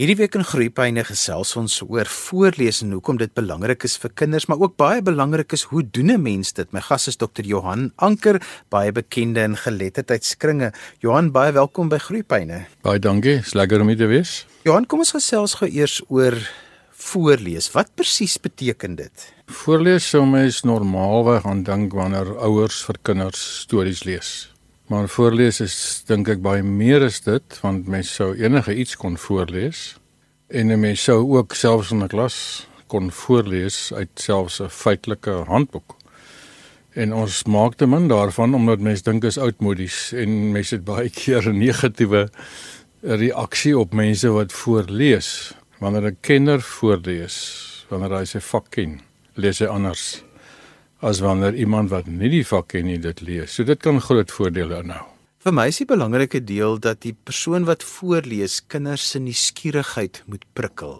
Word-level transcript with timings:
Hierdie 0.00 0.16
week 0.16 0.32
in 0.38 0.46
Groepyne 0.48 1.02
gesels 1.04 1.50
ons 1.60 1.74
oor 1.84 2.08
voorlees 2.08 2.78
en 2.80 2.94
hoekom 2.96 3.18
dit 3.20 3.32
belangrik 3.36 3.82
is 3.84 3.98
vir 4.00 4.14
kinders, 4.16 4.46
maar 4.48 4.62
ook 4.62 4.78
baie 4.80 5.02
belangrik 5.04 5.52
is 5.52 5.66
hoe 5.68 5.82
doen 5.84 6.08
'n 6.14 6.22
mens 6.22 6.54
dit? 6.56 6.72
My 6.72 6.80
gas 6.80 7.06
is 7.08 7.18
Dr. 7.20 7.44
Johan 7.44 7.92
Anker, 7.96 8.40
baie 8.70 8.92
bekende 8.92 9.42
in 9.42 9.56
geletterdheidskringe. 9.56 10.72
Johan, 11.00 11.30
baie 11.32 11.52
welkom 11.52 11.90
by 11.90 11.98
Groepyne. 11.98 12.64
Baie 12.80 12.98
dankie, 12.98 13.40
is 13.44 13.52
lekker 13.52 13.80
om 13.80 13.88
hier 13.88 13.98
te 13.98 14.06
wees. 14.06 14.46
Johan, 14.64 14.86
kom 14.86 15.00
ons 15.00 15.12
gesels 15.12 15.54
gou 15.54 15.68
eers 15.68 16.00
oor 16.08 16.32
voorlees. 16.92 17.70
Wat 17.72 17.90
presies 17.94 18.40
beteken 18.40 18.96
dit? 18.96 19.32
Voorlees 19.46 20.08
sou 20.08 20.24
mens 20.24 20.62
normaalweg 20.62 21.44
aan 21.44 21.62
dink 21.62 21.92
wanneer 21.92 22.38
ouers 22.38 22.84
vir 22.84 22.96
kinders 23.02 23.60
stories 23.60 24.04
lees. 24.04 24.48
Maar 24.90 25.08
voorlees 25.08 25.60
is 25.62 25.74
dink 26.08 26.26
ek 26.32 26.40
baie 26.42 26.64
meer 26.66 27.04
as 27.06 27.20
dit 27.22 27.58
want 27.62 27.86
mens 27.86 28.08
sou 28.10 28.32
enige 28.34 28.72
iets 28.74 28.96
kon 28.98 29.14
voorlees 29.22 29.82
en 30.50 30.72
'n 30.74 30.80
mens 30.82 31.04
sou 31.06 31.20
ook 31.36 31.54
selfs 31.54 31.92
in 31.94 32.02
'n 32.02 32.08
klas 32.10 32.66
kon 32.90 33.10
voorlees 33.10 33.92
uit 33.94 34.10
selfs 34.14 34.58
'n 34.60 34.68
feitelike 34.68 35.30
handboek. 35.46 35.94
En 36.94 37.14
ons 37.14 37.44
maak 37.44 37.74
te 37.74 37.86
min 37.86 38.08
daarvan 38.08 38.54
omdat 38.54 38.80
mense 38.80 39.02
dink 39.02 39.24
is 39.24 39.38
oudmodies 39.38 40.12
en 40.12 40.52
mense 40.52 40.74
het 40.74 40.84
baie 40.84 41.10
keer 41.10 41.48
'n 41.48 41.58
negatiewe 41.58 42.28
reaksie 43.02 43.78
op 43.78 43.94
mense 43.94 44.28
wat 44.28 44.52
voorlees. 44.52 45.54
Wanneer 45.78 46.06
'n 46.10 46.16
kenner 46.20 46.60
voorlees, 46.60 47.86
wanneer 47.88 48.18
hy 48.18 48.24
sy 48.24 48.40
vak 48.40 48.70
ken, 48.70 49.00
lees 49.34 49.58
hy 49.58 49.66
anders 49.66 50.24
as 51.00 51.20
wanneer 51.24 51.54
iemand 51.54 51.90
wat 51.90 52.06
nie 52.06 52.28
die 52.32 52.44
vak 52.46 52.72
ken 52.74 52.86
nie 52.86 52.98
dit 53.00 53.20
lees. 53.24 53.54
So 53.54 53.64
dit 53.64 53.80
kan 53.80 54.00
groot 54.00 54.30
voordele 54.30 54.82
inhou. 54.84 55.06
Vir 55.40 55.54
my 55.56 55.70
is 55.72 55.78
die 55.80 55.88
belangrike 55.88 56.42
deel 56.44 56.76
dat 56.84 57.00
die 57.00 57.14
persoon 57.16 57.64
wat 57.64 57.84
voorlees 57.86 58.58
kinders 58.68 59.06
se 59.14 59.20
nuuskierigheid 59.24 60.20
moet 60.28 60.44
prikkel. 60.52 60.98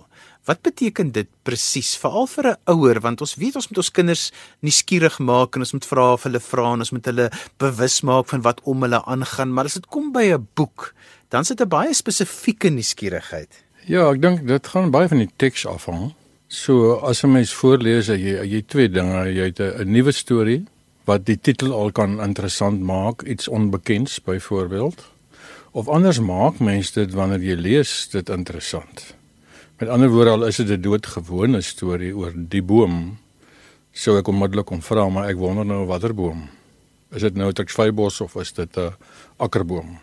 Wat 0.48 0.62
beteken 0.64 1.10
dit 1.12 1.28
presies 1.44 1.92
veral 2.00 2.26
vir 2.26 2.46
'n 2.48 2.56
ouer 2.72 3.00
want 3.04 3.20
ons 3.20 3.36
weet 3.36 3.56
ons 3.56 3.68
moet 3.68 3.78
ons 3.78 3.90
kinders 3.92 4.32
nuuskierig 4.62 5.18
maak 5.18 5.54
en 5.54 5.60
ons 5.60 5.72
moet 5.72 5.86
vra 5.86 6.12
of 6.12 6.22
hulle 6.22 6.40
vra 6.40 6.72
en 6.72 6.80
ons 6.80 6.92
moet 6.92 7.04
hulle 7.04 7.30
bewus 7.58 8.00
maak 8.00 8.26
van 8.32 8.42
wat 8.42 8.60
om 8.64 8.82
hulle 8.82 9.04
aangaan 9.04 9.52
maar 9.52 9.64
as 9.64 9.74
dit 9.74 9.86
kom 9.86 10.12
by 10.12 10.32
'n 10.32 10.48
boek 10.54 10.94
dan 11.28 11.44
sit 11.44 11.60
'n 11.60 11.68
baie 11.68 11.94
spesifieke 11.94 12.70
nuuskierigheid. 12.70 13.52
Ja, 13.86 14.10
ek 14.10 14.22
dink 14.22 14.46
dit 14.46 14.66
gaan 14.66 14.90
baie 14.90 15.08
van 15.08 15.18
die 15.18 15.30
teks 15.36 15.66
afhang. 15.66 16.14
So 16.50 16.98
as 17.06 17.22
'n 17.22 17.30
mens 17.30 17.52
voorlees, 17.54 18.08
jy 18.10 18.42
jy 18.42 18.62
twee 18.66 18.88
dinge, 18.90 19.30
jy 19.30 19.44
het 19.54 19.60
'n 19.60 19.86
nuwe 19.86 20.10
storie 20.10 20.66
wat 21.06 21.24
die 21.24 21.38
titel 21.38 21.72
al 21.72 21.92
kan 21.92 22.20
interessant 22.20 22.80
maak, 22.80 23.22
iets 23.22 23.48
onbekends 23.48 24.18
byvoorbeeld. 24.18 24.98
Of 25.70 25.88
anders 25.88 26.18
maak 26.18 26.58
mense 26.58 26.92
dit 26.92 27.14
wanneer 27.14 27.40
jy 27.40 27.54
lees 27.54 28.08
dit 28.10 28.28
interessant. 28.28 29.14
Met 29.78 29.88
ander 29.88 30.08
woorde 30.08 30.30
al 30.30 30.46
is 30.46 30.56
dit 30.56 30.68
'n 30.70 30.80
doodgewone 30.80 31.60
storie 31.60 32.16
oor 32.16 32.32
die 32.34 32.62
boom, 32.62 33.18
sou 33.92 34.18
ek 34.18 34.28
onmiddellik 34.28 34.70
om 34.70 34.82
vra, 34.82 35.08
maar 35.08 35.28
ek 35.28 35.36
wonder 35.36 35.64
nou 35.64 35.86
watter 35.86 36.14
boom. 36.14 36.48
Is 37.12 37.22
dit 37.22 37.34
nou 37.34 37.48
'n 37.48 37.54
trekvybos 37.54 38.20
of 38.20 38.34
is 38.36 38.52
dit 38.52 38.76
'n 38.76 38.90
akkerboom? 39.38 39.98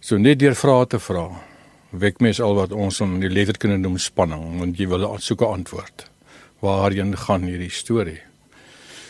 So 0.00 0.16
net 0.16 0.38
deur 0.38 0.54
vrae 0.54 0.86
te 0.86 0.98
vra 0.98 1.53
wek 1.98 2.20
mens 2.20 2.40
al 2.40 2.56
wat 2.58 2.72
ons 2.72 3.00
in 3.04 3.18
die 3.22 3.30
letterkunde 3.30 3.78
noem 3.78 3.98
spanning 4.02 4.58
want 4.60 4.78
jy 4.78 4.88
wil 4.90 5.06
soek 5.18 5.42
'n 5.42 5.54
antwoord. 5.60 6.10
Waarheen 6.60 7.16
gaan 7.16 7.42
hierdie 7.42 7.70
storie? 7.70 8.20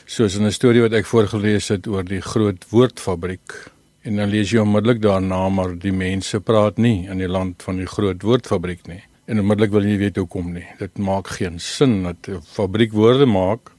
Soos 0.06 0.36
in 0.36 0.44
'n 0.44 0.52
storie 0.52 0.82
wat 0.82 0.92
ek 0.92 1.06
voorgeles 1.06 1.68
het 1.68 1.86
oor 1.86 2.04
die 2.04 2.20
groot 2.20 2.64
woordfabriek 2.70 3.70
en 4.04 4.16
dan 4.16 4.28
lees 4.28 4.50
jy 4.50 4.60
onmiddellik 4.60 5.00
daarna 5.00 5.48
maar 5.48 5.78
die 5.78 5.92
mense 5.92 6.41
praat 6.41 6.76
nie 6.76 7.06
in 7.08 7.18
die 7.18 7.28
land 7.28 7.62
van 7.62 7.76
die 7.76 7.86
groot 7.86 8.22
woordfabriek 8.22 8.86
nie. 8.86 9.02
En 9.26 9.41
onmiddellik 9.41 9.70
wil 9.70 9.84
jy 9.84 9.98
weet 9.98 10.16
hoekom 10.16 10.52
nie. 10.52 10.66
Dit 10.78 10.98
maak 10.98 11.28
geen 11.28 11.58
sin 11.58 12.02
dat 12.02 12.28
'n 12.28 12.42
fabriek 12.42 12.92
woorde 12.92 13.26
maak 13.26 13.70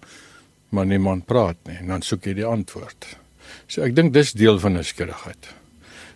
maar 0.69 0.85
niemand 0.85 1.25
praat 1.25 1.57
nie. 1.65 1.77
En 1.77 1.87
dan 1.87 2.01
soek 2.01 2.25
jy 2.25 2.33
die 2.33 2.45
antwoord. 2.45 3.17
So 3.67 3.81
ek 3.81 3.95
dink 3.95 4.13
dis 4.13 4.31
deel 4.31 4.59
van 4.59 4.73
nuuskierigheid. 4.73 5.47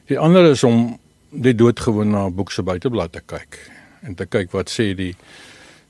Die 0.08 0.20
ander 0.20 0.52
is 0.52 0.64
om 0.64 1.00
die 1.30 1.56
doodgewoon 1.56 2.10
na 2.10 2.26
'n 2.26 2.36
boek 2.36 2.52
se 2.52 2.64
buiteblad 2.64 3.12
te 3.12 3.22
kyk 3.26 3.72
en 4.02 4.16
te 4.16 4.26
kyk 4.26 4.52
wat 4.52 4.70
sê 4.70 4.96
die 4.96 5.16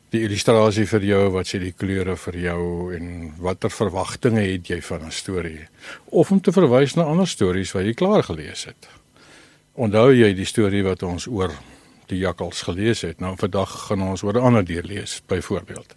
die 0.09 0.23
illustrasie 0.25 0.88
vir 0.89 1.03
jou, 1.05 1.29
wat 1.29 1.45
sê 1.45 1.59
die 1.61 1.73
kleure 1.77 2.16
vir 2.17 2.38
jou 2.41 2.94
en 2.95 3.33
watter 3.38 3.69
verwagtinge 3.69 4.41
het 4.41 4.67
jy 4.67 4.81
van 4.81 5.05
'n 5.05 5.11
storie 5.11 5.67
of 6.05 6.31
om 6.31 6.41
te 6.41 6.51
verwys 6.51 6.95
na 6.95 7.03
ander 7.03 7.27
stories 7.27 7.72
wat 7.72 7.85
jy 7.85 7.94
klaar 7.94 8.23
gelees 8.23 8.66
het. 8.66 8.89
Onthou 9.75 10.11
jy 10.13 10.33
die 10.33 10.45
storie 10.45 10.83
wat 10.83 11.03
ons 11.03 11.27
oor 11.27 11.51
die 12.07 12.17
jakkals 12.17 12.61
gelees 12.61 13.01
het? 13.01 13.19
Nou 13.19 13.35
vandag 13.38 13.69
gaan 13.88 14.01
ons 14.01 14.23
oor 14.23 14.33
'n 14.33 14.44
ander 14.44 14.66
dier 14.66 14.83
lees, 14.83 15.21
byvoorbeeld. 15.27 15.94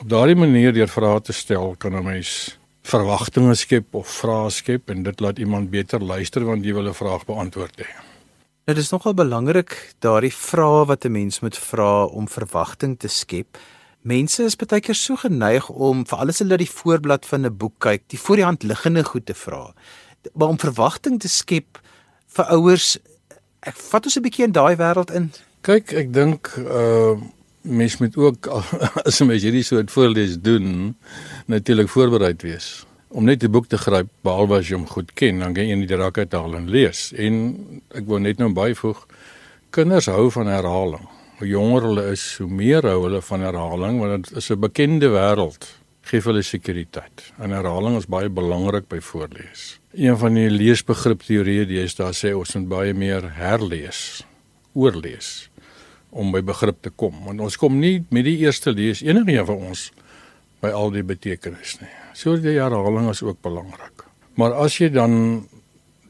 Op 0.00 0.08
daardie 0.08 0.36
manier 0.36 0.72
deur 0.72 0.88
vrae 0.88 1.20
te 1.20 1.32
stel 1.32 1.74
kan 1.78 1.96
'n 1.96 2.04
mens 2.04 2.58
verwagtinge 2.82 3.54
skep 3.54 3.94
of 3.94 4.08
vrae 4.08 4.50
skep 4.50 4.90
en 4.90 5.02
dit 5.02 5.20
laat 5.20 5.38
iemand 5.38 5.70
beter 5.70 6.00
luister 6.00 6.44
want 6.44 6.64
jy 6.64 6.72
wil 6.72 6.88
'n 6.88 6.94
vraag 6.94 7.24
beantwoord 7.24 7.76
hê. 7.80 8.07
Nou 8.68 8.76
dis 8.76 8.90
nogal 8.92 9.14
belangrik 9.16 9.70
daardie 10.04 10.34
vrae 10.36 10.84
wat 10.90 11.04
'n 11.04 11.12
mens 11.12 11.40
moet 11.40 11.56
vra 11.56 12.04
om 12.04 12.28
verwagting 12.28 12.98
te 12.98 13.08
skep. 13.08 13.56
Mense 14.02 14.44
is 14.44 14.56
baie 14.56 14.80
keer 14.80 14.94
so 14.94 15.16
geneig 15.16 15.70
om 15.70 16.04
vir 16.06 16.18
alles 16.18 16.38
hulle 16.38 16.56
die 16.56 16.70
voorblad 16.70 17.26
van 17.26 17.46
'n 17.46 17.56
boek 17.56 17.78
kyk, 17.78 18.02
die 18.06 18.18
voor 18.18 18.36
die 18.36 18.44
hand 18.44 18.62
liggende 18.62 19.04
goed 19.04 19.26
te 19.26 19.34
vra. 19.34 19.72
Maar 20.34 20.48
om 20.48 20.58
verwagting 20.58 21.20
te 21.20 21.28
skep 21.28 21.80
vir 22.26 22.44
ouers, 22.44 22.98
ek 23.62 23.76
vat 23.76 24.04
ons 24.04 24.16
'n 24.16 24.22
bietjie 24.22 24.44
in 24.44 24.52
daai 24.52 24.76
wêreld 24.76 25.14
in. 25.14 25.32
Kyk, 25.62 25.92
ek 25.92 26.12
dink 26.12 26.56
uh 26.58 27.16
mens 27.62 27.96
moet 27.96 28.16
ook 28.16 28.46
as 29.08 29.20
'n 29.20 29.26
mens 29.26 29.42
hierdie 29.42 29.64
soort 29.64 29.90
voorlees 29.90 30.40
doen, 30.40 30.96
natuurlik 31.46 31.88
voorbereid 31.88 32.42
wees 32.42 32.84
om 33.08 33.24
net 33.24 33.40
die 33.40 33.50
boek 33.50 33.68
te 33.70 33.78
gryp 33.80 34.10
behalwe 34.26 34.60
as 34.60 34.68
jy 34.68 34.76
hom 34.76 34.88
goed 34.88 35.14
ken, 35.16 35.40
dan 35.42 35.54
kan 35.56 35.68
jy 35.68 35.78
nie 35.80 35.88
die 35.88 35.98
raak 35.98 36.20
uithaal 36.20 36.58
en 36.58 36.68
lees. 36.72 37.08
En 37.16 37.40
ek 37.96 38.08
wou 38.08 38.20
net 38.20 38.40
nou 38.42 38.50
byvoeg, 38.56 39.00
kinders 39.74 40.10
hou 40.12 40.28
van 40.34 40.50
herhaling. 40.52 41.08
Hoe 41.38 41.48
jonger 41.48 41.86
hulle 41.86 42.06
is, 42.12 42.24
hoe 42.42 42.48
meer 42.50 42.86
hou 42.88 43.02
hulle 43.06 43.20
van 43.22 43.44
herhaling 43.46 44.00
want 44.02 44.26
dit 44.26 44.36
is 44.36 44.50
'n 44.50 44.60
bekende 44.60 45.08
wêreld. 45.08 45.68
Geef 46.02 46.24
hulle 46.24 46.42
sekuriteit. 46.42 47.32
En 47.38 47.50
herhaling 47.50 47.96
is 47.96 48.06
baie 48.06 48.28
belangrik 48.28 48.88
by 48.88 49.00
voorlees. 49.00 49.78
Een 49.92 50.16
van 50.16 50.34
die 50.34 50.50
leesbegrip 50.50 51.22
teorieë 51.22 51.66
dis 51.66 51.94
daar 51.94 52.14
sê 52.14 52.34
ons 52.34 52.54
moet 52.54 52.68
baie 52.68 52.94
meer 52.94 53.22
herlees, 53.34 54.24
oorlees 54.72 55.50
om 56.10 56.32
by 56.32 56.42
begrip 56.42 56.82
te 56.82 56.90
kom. 56.90 57.24
Want 57.24 57.40
ons 57.40 57.56
kom 57.56 57.78
nie 57.78 58.04
met 58.10 58.24
die 58.24 58.38
eerste 58.38 58.72
lees 58.72 59.02
enige 59.02 59.32
een 59.32 59.46
van 59.46 59.56
ons 59.56 59.92
by 60.60 60.70
al 60.74 60.90
die 60.90 61.04
betekenis 61.06 61.78
nie. 61.80 61.90
So 62.14 62.36
die 62.36 62.58
herhaling 62.58 63.08
is 63.10 63.22
ook 63.22 63.40
belangrik. 63.42 64.04
Maar 64.34 64.52
as 64.64 64.78
jy 64.78 64.90
dan 64.90 65.46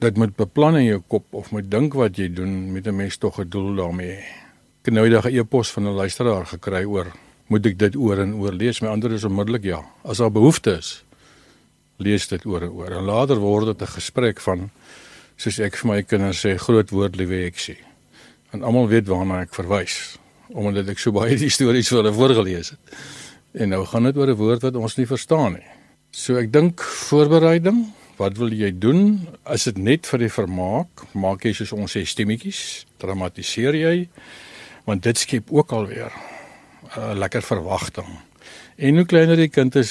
dit 0.01 0.17
moet 0.17 0.37
beplan 0.37 0.77
in 0.77 0.85
jou 0.85 1.01
kop 1.07 1.35
of 1.35 1.51
moet 1.51 1.71
dink 1.71 1.95
wat 1.99 2.19
jy 2.19 2.29
doen 2.33 2.73
met 2.73 2.87
'n 2.87 2.97
mens 2.97 3.17
tog 3.17 3.39
'n 3.39 3.49
doel 3.49 3.75
daarmee. 3.75 4.19
Ek 4.19 4.85
het 4.85 4.95
nou 4.95 5.07
'n 5.09 5.35
e-pos 5.35 5.73
van 5.73 5.87
'n 5.87 5.95
luisteraar 5.95 6.47
gekry 6.47 6.85
oor 6.85 7.13
moet 7.49 7.67
ek 7.67 7.79
dit 7.79 7.97
oor 7.97 8.19
en 8.19 8.35
oor 8.35 8.53
lees? 8.53 8.81
My 8.81 8.89
antwoord 8.89 9.15
is 9.15 9.25
onmiddellik 9.25 9.65
ja. 9.65 9.83
As 10.05 10.19
daar 10.19 10.33
behoefte 10.33 10.77
is, 10.79 11.05
lees 11.97 12.29
dit 12.29 12.45
oor 12.45 12.63
en 12.63 12.71
oor. 12.71 12.93
En 12.93 13.05
later 13.05 13.37
word 13.37 13.67
dit 13.67 13.83
'n 13.83 13.95
gesprek 13.95 14.41
van 14.41 14.71
soos 15.37 15.59
ek 15.59 15.77
vir 15.77 15.89
my 15.89 16.03
kinders 16.03 16.45
sê 16.47 16.57
groot 16.57 16.91
woord 16.91 17.17
liewe 17.17 17.47
ek 17.47 17.57
sê. 17.57 17.77
En 18.53 18.63
almal 18.63 18.89
weet 18.89 19.07
waarna 19.07 19.41
ek 19.41 19.55
verwys 19.55 20.19
omdat 20.49 20.89
ek 20.89 20.99
so 20.99 21.13
baie 21.13 21.37
die 21.37 21.51
stories 21.51 21.89
vir 21.89 21.99
hulle 21.99 22.13
voorgeles 22.13 22.71
het. 22.71 22.79
En 23.53 23.69
nou 23.69 23.85
gaan 23.87 24.03
dit 24.03 24.17
oor 24.17 24.29
'n 24.29 24.37
woord 24.37 24.63
wat 24.63 24.77
ons 24.77 24.97
nie 24.97 25.07
verstaan 25.07 25.53
nie. 25.53 25.69
So 26.11 26.37
ek 26.37 26.53
dink 26.53 26.81
voorbereiding, 26.83 27.93
wat 28.17 28.37
wil 28.37 28.53
jy 28.53 28.73
doen? 28.79 29.29
As 29.43 29.65
dit 29.65 29.79
net 29.79 30.07
vir 30.07 30.19
die 30.19 30.33
vermaak, 30.33 30.89
maak 31.15 31.45
jy 31.45 31.53
soos 31.53 31.73
ons 31.73 31.97
sê 31.97 32.05
stemmetjies, 32.05 32.87
dramatiseer 32.99 33.75
jy 33.75 34.09
want 34.89 35.03
dit 35.03 35.19
skep 35.19 35.53
ook 35.53 35.73
alweer 35.73 36.13
'n 36.97 37.01
uh, 37.01 37.15
lekker 37.15 37.43
verwagting. 37.43 38.09
En 38.77 38.97
hoe 38.97 39.05
kleiner 39.05 39.37
die 39.37 39.49
kind 39.49 39.75
is, 39.77 39.91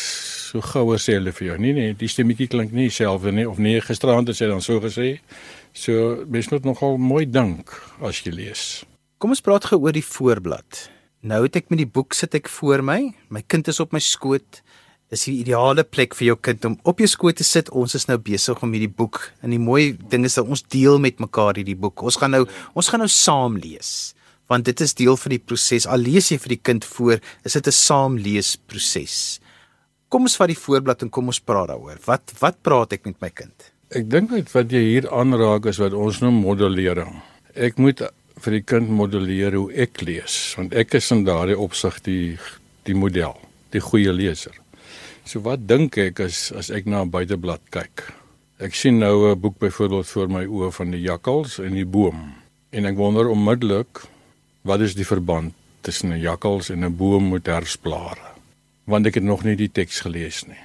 so 0.50 0.62
gouer 0.62 0.98
sê 0.98 1.14
hulle 1.14 1.32
vir 1.32 1.48
jou, 1.48 1.58
nee 1.58 1.74
nee, 1.74 1.94
die 1.94 2.08
stemmetjie 2.08 2.48
klink 2.48 2.72
nie 2.72 2.88
dieselfde 2.88 3.32
nie 3.32 3.50
of 3.50 3.58
nee, 3.58 3.82
gisteraand 3.82 4.28
het 4.28 4.40
hy 4.40 4.48
dan 4.48 4.62
so 4.62 4.80
gesê. 4.80 5.20
So 5.74 6.24
mens 6.28 6.50
moet 6.50 6.64
nogal 6.64 6.98
mooi 6.98 7.26
dink 7.30 7.70
as 8.02 8.24
jy 8.24 8.32
lees. 8.32 8.86
Kom 9.18 9.30
ons 9.30 9.42
praat 9.42 9.66
gou 9.66 9.82
oor 9.82 9.92
die 9.92 10.06
voorblad. 10.06 10.97
Nou 11.28 11.42
het 11.44 11.58
ek 11.60 11.72
met 11.74 11.82
die 11.82 11.90
boek 11.90 12.16
sit 12.16 12.36
ek 12.38 12.48
voor 12.60 12.84
my, 12.86 13.00
my 13.34 13.42
kind 13.52 13.68
is 13.68 13.82
op 13.84 13.92
my 13.96 14.00
skoot 14.04 14.62
is 15.12 15.24
die 15.28 15.38
ideale 15.42 15.84
plek 15.88 16.16
vir 16.20 16.30
jou 16.30 16.36
kind 16.50 16.66
om 16.68 16.76
op 16.88 17.00
jou 17.00 17.08
skoot 17.08 17.38
te 17.40 17.46
sit. 17.48 17.70
Ons 17.76 17.96
is 17.96 18.06
nou 18.10 18.18
besig 18.20 18.60
om 18.64 18.74
hierdie 18.76 18.92
boek 18.92 19.22
en 19.44 19.54
die 19.56 19.62
mooi 19.62 19.96
ding 20.12 20.28
is 20.28 20.36
dat 20.40 20.48
ons 20.48 20.64
deel 20.72 21.00
met 21.04 21.20
mekaar 21.24 21.60
hierdie 21.60 21.78
boek. 21.80 22.04
Ons 22.04 22.20
gaan 22.20 22.36
nou 22.36 22.44
ons 22.48 22.92
gaan 22.92 23.04
nou 23.04 23.12
saam 23.12 23.58
lees 23.60 24.14
want 24.48 24.64
dit 24.64 24.80
is 24.80 24.96
deel 24.96 25.18
van 25.20 25.34
die 25.34 25.42
proses. 25.44 25.88
Al 25.92 26.00
lees 26.00 26.30
jy 26.32 26.38
vir 26.40 26.54
die 26.54 26.62
kind 26.70 26.86
voor, 26.88 27.20
is 27.44 27.58
dit 27.60 27.68
'n 27.68 27.76
saamlees 27.76 28.56
proses. 28.56 29.42
Kom 30.08 30.22
ons 30.24 30.38
vat 30.40 30.48
die 30.48 30.56
voorblad 30.56 31.02
en 31.04 31.10
kom 31.10 31.28
ons 31.28 31.40
praat 31.40 31.68
daaroor. 31.68 32.00
Wat 32.06 32.32
wat 32.40 32.62
praat 32.62 32.94
ek 32.94 33.06
met 33.06 33.20
my 33.22 33.30
kind? 33.30 33.72
Ek 33.92 34.08
dink 34.10 34.32
net 34.32 34.52
wat 34.54 34.72
jy 34.72 34.80
hier 34.80 35.12
aanraak 35.12 35.66
is 35.66 35.80
wat 35.80 35.94
ons 35.94 36.22
noem 36.22 36.40
modellering. 36.40 37.22
Ek 37.56 37.78
moet 37.78 38.02
vir 38.44 38.58
die 38.60 38.66
kind 38.66 38.90
modelleer 38.94 39.56
hoe 39.58 39.72
ek 39.74 40.02
lees, 40.06 40.38
want 40.58 40.76
ek 40.78 40.96
is 41.00 41.10
in 41.12 41.26
daardie 41.28 41.58
opsig 41.58 42.00
die 42.06 42.38
die 42.88 42.96
model, 42.96 43.36
die 43.76 43.84
goeie 43.84 44.14
leser. 44.16 44.56
So 45.28 45.42
wat 45.44 45.66
dink 45.68 45.98
ek 46.00 46.22
as 46.24 46.52
as 46.56 46.70
ek 46.72 46.86
na 46.88 47.02
'n 47.04 47.12
buiteblad 47.12 47.62
kyk? 47.72 48.14
Ek 48.60 48.74
sien 48.74 49.00
nou 49.00 49.32
'n 49.32 49.40
boek 49.40 49.60
byvoorbeeld 49.60 50.08
voor 50.08 50.28
my 50.30 50.46
oë 50.46 50.72
van 50.72 50.92
die 50.92 51.02
jakkals 51.02 51.60
en 51.60 51.74
die 51.74 51.86
boom 51.86 52.34
en 52.72 52.86
ek 52.86 52.96
wonder 52.96 53.28
onmiddellik 53.28 54.08
wat 54.64 54.82
is 54.82 54.96
die 54.96 55.06
verband 55.06 55.54
tussen 55.82 56.14
'n 56.14 56.22
jakkals 56.22 56.70
en 56.70 56.86
'n 56.86 56.96
boom 56.96 57.30
met 57.30 57.46
herfsblare? 57.46 58.36
Want 58.86 59.06
ek 59.08 59.16
het 59.16 59.24
nog 59.24 59.44
nie 59.44 59.56
die 59.56 59.72
teks 59.72 60.00
gelees 60.00 60.48
nie. 60.48 60.64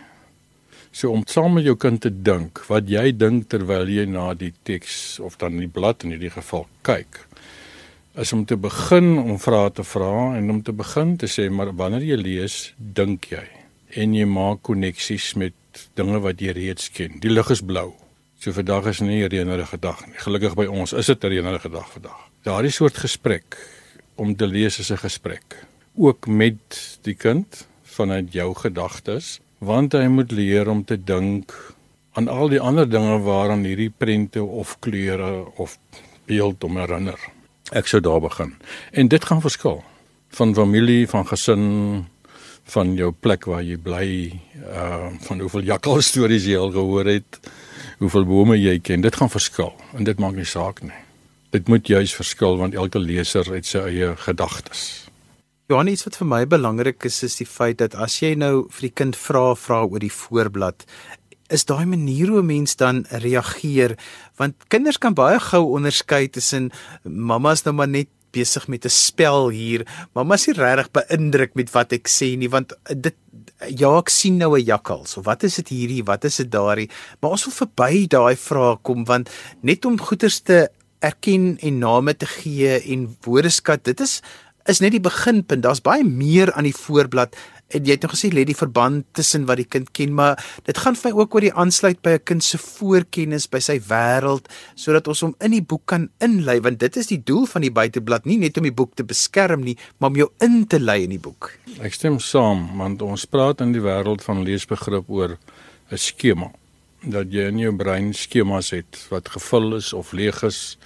So 0.92 1.10
om 1.10 1.22
saam 1.26 1.54
met 1.54 1.64
jou 1.64 1.76
kind 1.76 2.00
te 2.00 2.10
dink 2.22 2.58
wat 2.68 2.88
jy 2.88 3.16
dink 3.16 3.48
terwyl 3.48 3.88
jy 3.88 4.04
na 4.04 4.34
die 4.34 4.52
teks 4.62 5.18
of 5.20 5.36
dan 5.36 5.58
die 5.58 5.68
blad 5.68 6.04
in 6.04 6.10
hierdie 6.10 6.30
geval 6.30 6.66
kyk 6.82 7.26
is 8.14 8.32
om 8.32 8.44
te 8.44 8.56
begin 8.56 9.16
om 9.18 9.38
vrae 9.40 9.70
te 9.72 9.84
vra 9.84 10.36
en 10.36 10.50
om 10.50 10.60
te 10.62 10.72
begin 10.76 11.16
te 11.16 11.28
sê 11.30 11.48
maar 11.48 11.72
wanneer 11.76 12.04
jy 12.04 12.18
lees 12.20 12.56
dink 12.76 13.30
jy 13.32 13.44
en 14.02 14.14
jy 14.16 14.26
maak 14.28 14.62
koneksies 14.68 15.32
met 15.40 15.54
dinge 15.96 16.20
wat 16.20 16.40
jy 16.40 16.52
reeds 16.56 16.90
ken. 16.92 17.18
Die 17.20 17.32
lig 17.32 17.48
is 17.52 17.62
blou. 17.64 17.92
So 18.40 18.52
vandag 18.52 18.90
is 18.90 19.00
nie 19.00 19.22
'n 19.24 19.30
reënerige 19.30 19.78
dag 19.80 20.06
nie. 20.06 20.16
Gelukkig 20.16 20.54
by 20.54 20.66
ons 20.66 20.92
is 20.92 21.06
dit 21.06 21.24
'n 21.24 21.28
reënerige 21.28 21.70
dag 21.70 21.88
vandag. 21.92 22.18
Daardie 22.42 22.70
soort 22.70 22.96
gesprek 22.96 23.56
om 24.16 24.36
te 24.36 24.46
lees 24.46 24.78
is 24.78 24.90
'n 24.90 24.96
gesprek 24.98 25.66
ook 25.96 26.26
met 26.26 26.98
die 27.02 27.14
kind 27.14 27.66
vanuit 27.82 28.32
jou 28.32 28.54
gedagtes 28.54 29.40
want 29.58 29.92
hy 29.92 30.06
moet 30.08 30.32
leer 30.32 30.68
om 30.68 30.84
te 30.84 30.96
dink 30.96 31.52
aan 32.12 32.28
al 32.28 32.48
die 32.48 32.60
ander 32.60 32.88
dinge 32.88 33.18
waaraan 33.18 33.64
hierdie 33.64 33.92
prente 33.96 34.42
of 34.42 34.78
kleure 34.80 35.46
of 35.56 35.78
beeld 36.26 36.62
hom 36.62 36.76
herinner. 36.76 37.18
Ek 37.72 37.88
sou 37.88 38.02
daar 38.04 38.20
begin. 38.20 38.52
En 38.92 39.08
dit 39.08 39.24
gaan 39.24 39.40
verskil 39.40 39.80
van 40.36 40.54
familie, 40.54 41.08
van 41.08 41.26
gesin, 41.28 41.62
van 42.72 42.94
jou 42.96 43.12
plek 43.12 43.46
waar 43.48 43.62
jy 43.64 43.78
bly, 43.80 44.08
uh 44.68 45.08
van 45.26 45.40
hoeveel 45.40 45.64
jakkal 45.72 46.02
stories 46.04 46.44
jy 46.48 46.58
al 46.60 46.72
gehoor 46.72 47.08
het, 47.08 47.40
hoeveel 47.98 48.26
bome 48.28 48.58
jy 48.60 48.78
ken, 48.84 49.04
dit 49.04 49.16
gaan 49.16 49.32
verskil 49.32 49.72
en 49.96 50.04
dit 50.04 50.20
maak 50.20 50.36
nie 50.36 50.48
saak 50.48 50.82
nie. 50.84 51.00
Dit 51.52 51.68
moet 51.68 51.88
juis 51.88 52.14
verskil 52.16 52.56
want 52.60 52.74
elke 52.74 53.00
leser 53.00 53.48
het 53.52 53.68
sy 53.68 53.84
eie 53.88 54.12
gedagtes. 54.16 55.08
Johan, 55.68 55.88
iets 55.88 56.04
wat 56.04 56.16
vir 56.20 56.28
my 56.28 56.44
belangrik 56.48 57.04
is 57.08 57.22
is 57.24 57.38
die 57.40 57.48
feit 57.48 57.80
dat 57.80 57.96
as 57.96 58.18
jy 58.20 58.34
nou 58.36 58.68
vir 58.68 58.88
die 58.88 58.94
kind 59.02 59.16
vra 59.16 59.52
vra 59.56 59.82
oor 59.84 60.02
die 60.02 60.12
voorblad, 60.12 60.84
is 61.52 61.64
daai 61.68 61.84
manier 61.86 62.32
hoe 62.32 62.42
mens 62.42 62.76
dan 62.80 63.04
reageer 63.24 63.96
want 64.36 64.54
kinders 64.68 64.98
kan 64.98 65.14
baie 65.14 65.38
gou 65.40 65.64
onderskei 65.76 66.28
tussen 66.28 66.70
mamma's 67.04 67.64
nou 67.64 67.74
maar 67.74 67.88
net 67.88 68.08
besig 68.32 68.68
met 68.68 68.84
'n 68.84 68.88
spel 68.88 69.48
hier. 69.48 69.86
Mamma 70.14 70.34
is 70.34 70.46
regtig 70.46 70.90
beïndruk 70.90 71.54
met 71.54 71.70
wat 71.70 71.92
ek 71.92 72.08
sê 72.08 72.36
nie 72.36 72.48
want 72.48 72.72
dit 72.96 73.14
ja, 73.68 73.98
ek 73.98 74.08
sien 74.08 74.36
nou 74.38 74.56
'n 74.56 74.64
jakkal. 74.64 75.06
So 75.06 75.22
wat 75.22 75.42
is 75.42 75.56
dit 75.56 75.68
hierdie? 75.68 76.04
Wat 76.04 76.24
is 76.24 76.36
dit 76.36 76.50
daardie? 76.50 76.90
Maar 77.20 77.30
ons 77.30 77.44
wil 77.44 77.54
verby 77.54 78.06
daai 78.06 78.36
vrae 78.36 78.76
kom 78.82 79.04
want 79.04 79.30
net 79.60 79.84
om 79.84 79.98
goeders 79.98 80.40
te 80.40 80.68
erken 81.00 81.58
en 81.60 81.78
name 81.78 82.16
te 82.16 82.26
gee 82.26 82.80
en 82.92 83.16
woordeskat, 83.24 83.84
dit 83.84 84.00
is 84.00 84.22
is 84.64 84.78
net 84.78 84.92
die 84.94 85.02
beginpunt. 85.02 85.62
Daar's 85.62 85.82
baie 85.82 86.04
meer 86.04 86.52
aan 86.52 86.68
die 86.68 86.76
voorblad 86.76 87.36
en 87.74 87.84
jy 87.84 87.96
het 87.96 88.04
nog 88.06 88.14
gesê 88.14 88.30
lê 88.32 88.44
die 88.48 88.56
verband 88.56 89.06
tussen 89.16 89.46
wat 89.48 89.60
die 89.60 89.68
kind 89.68 89.90
ken, 89.96 90.14
maar 90.14 90.40
dit 90.66 90.78
gaan 90.78 90.96
vir 90.98 91.10
my 91.10 91.22
ook 91.22 91.34
oor 91.34 91.46
die 91.46 91.54
aansluit 91.64 92.02
by 92.02 92.16
'n 92.18 92.24
kind 92.24 92.44
se 92.44 92.58
voorkennis 92.58 93.48
by 93.48 93.60
sy 93.60 93.78
wêreld 93.80 94.48
sodat 94.74 95.08
ons 95.08 95.20
hom 95.20 95.34
in 95.40 95.52
die 95.52 95.62
boek 95.62 95.86
kan 95.86 96.08
inlei 96.20 96.60
want 96.60 96.78
dit 96.78 96.96
is 96.96 97.06
die 97.06 97.22
doel 97.22 97.46
van 97.46 97.62
die 97.62 97.70
buiteblad, 97.70 98.26
nie 98.26 98.38
net 98.38 98.56
om 98.56 98.64
die 98.64 98.72
boek 98.72 98.94
te 98.94 99.04
beskerm 99.04 99.64
nie, 99.64 99.76
maar 99.98 100.10
om 100.10 100.16
jou 100.16 100.30
in 100.40 100.66
te 100.66 100.78
lei 100.78 101.04
in 101.04 101.10
die 101.10 101.18
boek. 101.18 101.58
Ek 101.80 101.92
stem 101.92 102.18
saam 102.18 102.76
want 102.78 103.02
ons 103.02 103.26
praat 103.26 103.60
in 103.60 103.72
die 103.72 103.82
wêreld 103.82 104.22
van 104.22 104.44
leesbegrip 104.44 105.08
oor 105.08 105.38
'n 105.90 105.98
skema 105.98 106.52
dat 107.02 107.32
jy 107.32 107.48
in 107.50 107.58
jou 107.58 107.72
brein 107.76 108.12
skemas 108.14 108.70
het 108.70 108.98
wat 109.10 109.28
gevul 109.28 109.76
is 109.76 109.92
of 109.92 110.12
leeg 110.12 110.42
is. 110.46 110.78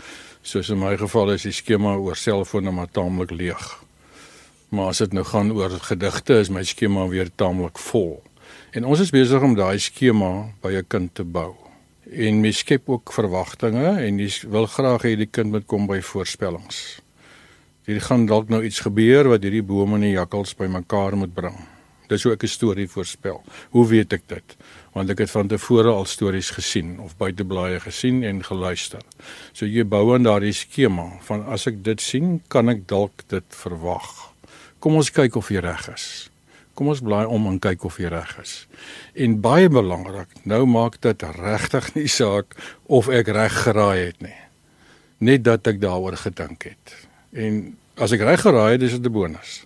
Soos 0.43 0.71
in 0.71 0.79
my 0.79 0.97
geval 0.97 1.35
is 1.35 1.43
die 1.43 1.53
skema 1.53 1.97
oor 1.97 2.17
selfone 2.17 2.73
maar 2.73 2.89
taamlik 2.89 3.31
leeg. 3.31 3.86
Maar 4.69 4.87
as 4.87 4.99
dit 4.99 5.13
nou 5.13 5.25
gaan 5.25 5.53
oor 5.53 5.71
gedigte, 5.71 6.41
is 6.43 6.51
my 6.51 6.65
skema 6.67 7.07
weer 7.09 7.31
taamlik 7.35 7.79
vol. 7.79 8.23
En 8.75 8.85
ons 8.85 9.01
is 9.01 9.13
besig 9.15 9.43
om 9.43 9.55
daai 9.55 9.79
skema 9.79 10.51
by 10.63 10.73
'n 10.77 10.87
kind 10.89 11.15
te 11.15 11.25
bou. 11.25 11.55
En 12.11 12.41
mens 12.41 12.59
skep 12.59 12.89
ook 12.89 13.13
verwagtinge 13.13 13.99
en 14.07 14.19
jy 14.19 14.31
wil 14.49 14.67
graag 14.67 15.03
hê 15.03 15.17
die 15.17 15.27
kind 15.27 15.51
moet 15.51 15.67
kom 15.67 15.87
by 15.87 16.01
voorspellings. 16.01 17.01
Hier 17.87 18.01
gaan 18.01 18.27
dalk 18.27 18.49
nou 18.49 18.65
iets 18.65 18.81
gebeur 18.81 19.29
wat 19.29 19.43
hierdie 19.43 19.63
bome 19.63 19.95
en 19.95 20.01
die 20.01 20.15
jakkals 20.15 20.55
bymekaar 20.55 21.17
moet 21.17 21.35
bring. 21.35 21.57
Dis 22.09 22.23
hoe 22.23 22.33
ek 22.33 22.43
'n 22.43 22.49
storie 22.49 22.89
voorspel. 22.89 23.43
Hoe 23.71 23.87
weet 23.87 24.13
ek 24.13 24.23
dit? 24.27 24.57
Want 24.93 25.11
ek 25.11 25.19
het 25.19 25.31
van 25.31 25.49
tevore 25.49 25.91
al 25.91 26.05
stories 26.05 26.51
gesien 26.51 27.01
of 27.01 27.17
buiteblaaie 27.17 27.81
gesien 27.81 28.23
en 28.23 28.45
geluister. 28.45 29.03
So 29.53 29.67
jy 29.67 29.85
bou 29.85 30.15
aan 30.15 30.23
daardie 30.23 30.53
skema 30.53 31.19
van 31.21 31.45
as 31.47 31.67
ek 31.67 31.85
dit 31.85 32.01
sien, 32.01 32.43
kan 32.49 32.69
ek 32.69 32.89
dalk 32.89 33.23
dit 33.29 33.45
verwag. 33.49 34.36
Kom 34.87 35.01
ons 35.01 35.09
kyk 35.11 35.35
of 35.35 35.49
jy 35.51 35.59
reg 35.65 35.89
is. 35.91 36.29
Kom 36.79 36.93
ons 36.93 37.01
blaai 37.03 37.25
om 37.27 37.49
en 37.51 37.57
kyk 37.59 37.89
of 37.89 37.97
jy 37.99 38.07
reg 38.13 38.37
is. 38.39 38.53
En 39.19 39.33
baie 39.43 39.67
belangrik, 39.67 40.31
nou 40.47 40.61
maak 40.71 41.01
dit 41.03 41.25
regtig 41.41 41.89
nie 41.97 42.07
saak 42.07 42.55
of 42.87 43.09
ek 43.11 43.33
reg 43.35 43.57
geraai 43.65 43.99
het 44.05 44.23
nie. 44.23 44.37
Net 45.27 45.43
dat 45.43 45.67
ek 45.67 45.81
daaroor 45.83 46.15
gedink 46.21 46.69
het. 46.69 46.95
En 47.35 47.75
as 47.99 48.15
ek 48.15 48.23
reg 48.29 48.45
geraai 48.47 48.77
het, 48.77 48.85
is 48.87 48.95
dit 48.95 49.11
'n 49.11 49.13
bonus. 49.17 49.57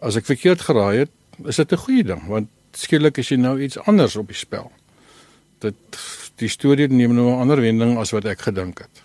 As 0.00 0.16
ek 0.16 0.24
verkeerd 0.24 0.64
geraai 0.64 1.04
het, 1.04 1.12
is 1.44 1.60
dit 1.60 1.72
'n 1.72 1.84
goeie 1.84 2.04
ding 2.04 2.24
want 2.26 2.48
skielik 2.72 3.18
is 3.18 3.28
jy 3.28 3.36
nou 3.36 3.60
iets 3.60 3.76
anders 3.84 4.16
op 4.16 4.26
die 4.26 4.40
spel. 4.40 4.72
Dit 5.60 5.76
die 6.36 6.48
storie 6.48 6.88
neem 6.88 7.12
nou 7.14 7.28
'n 7.28 7.40
ander 7.40 7.60
wending 7.60 7.98
as 7.98 8.12
wat 8.16 8.24
ek 8.24 8.40
gedink 8.40 8.78
het. 8.78 9.04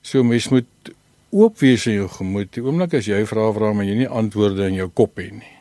So 0.00 0.24
mens 0.24 0.48
moet 0.48 0.94
oop 1.30 1.58
wees 1.62 1.86
in 1.86 1.94
jou 2.00 2.08
gemoed. 2.08 2.52
Die 2.54 2.62
oomblik 2.64 2.94
as 2.98 3.08
jy 3.08 3.22
vra 3.28 3.50
vra 3.54 3.72
maar 3.74 3.86
jy 3.86 4.02
nie 4.02 4.10
antwoorde 4.10 4.66
in 4.66 4.78
jou 4.80 4.88
kop 4.88 5.20
het 5.22 5.32
nie. 5.32 5.54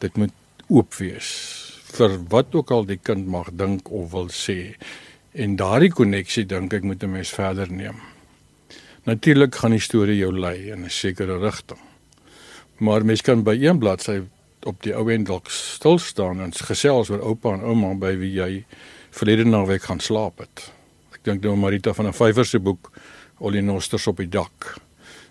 Dit 0.00 0.16
moet 0.20 0.34
oop 0.68 0.94
wees 1.00 1.30
vir 1.90 2.16
wat 2.30 2.54
ook 2.54 2.70
al 2.70 2.86
die 2.86 3.00
kind 3.02 3.26
mag 3.26 3.50
dink 3.58 3.90
of 3.90 4.12
wil 4.12 4.28
sê. 4.30 4.76
En 5.34 5.56
daardie 5.58 5.90
koneksie 5.90 6.46
dink 6.46 6.74
ek 6.74 6.84
moet 6.84 7.02
'n 7.02 7.12
mens 7.12 7.30
verder 7.30 7.70
neem. 7.72 7.98
Natuurlik 9.04 9.54
gaan 9.54 9.70
die 9.70 9.80
storie 9.80 10.18
jou 10.18 10.32
lei 10.32 10.70
in 10.70 10.84
'n 10.84 10.90
sekere 10.90 11.38
rigting. 11.38 11.80
Maar 12.78 13.04
mens 13.04 13.22
kan 13.22 13.42
by 13.42 13.56
een 13.60 13.78
bladsy 13.78 14.22
op 14.66 14.82
die 14.82 14.94
ou 14.94 15.10
end 15.12 15.26
dalk 15.26 15.50
stil 15.50 15.98
staan 15.98 16.40
en 16.40 16.52
gesels 16.52 17.10
oor 17.10 17.20
oupa 17.20 17.54
en 17.54 17.62
ouma 17.62 17.94
by 17.94 18.16
wie 18.16 18.32
jy 18.32 18.64
verlede 19.10 19.44
naweek 19.44 19.82
gaan 19.82 20.00
slaap 20.00 20.38
het. 20.38 20.72
Ek 21.12 21.24
dink 21.24 21.42
nou 21.42 21.56
Marita 21.56 21.92
van 21.92 22.06
'n 22.06 22.12
vyfer 22.12 22.46
se 22.46 22.58
boek 22.58 22.90
olinosters 23.40 24.06
op 24.06 24.20
die 24.20 24.28
dak. 24.28 24.76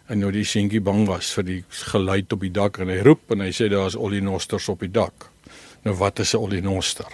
En 0.10 0.20
nou 0.20 0.32
die 0.34 0.46
seentjie 0.48 0.82
bang 0.82 1.06
was 1.08 1.30
vir 1.38 1.46
die 1.46 1.60
geluid 1.92 2.34
op 2.34 2.42
die 2.42 2.54
dak 2.54 2.80
en 2.82 2.90
hy 2.90 3.00
roep 3.06 3.36
en 3.36 3.46
hy 3.46 3.52
sê 3.54 3.70
daar's 3.70 3.98
olinosters 3.98 4.70
op 4.74 4.82
die 4.86 4.92
dak. 4.92 5.30
Nou 5.86 5.96
wat 5.96 6.20
is 6.20 6.34
'n 6.34 6.42
olinoster? 6.42 7.08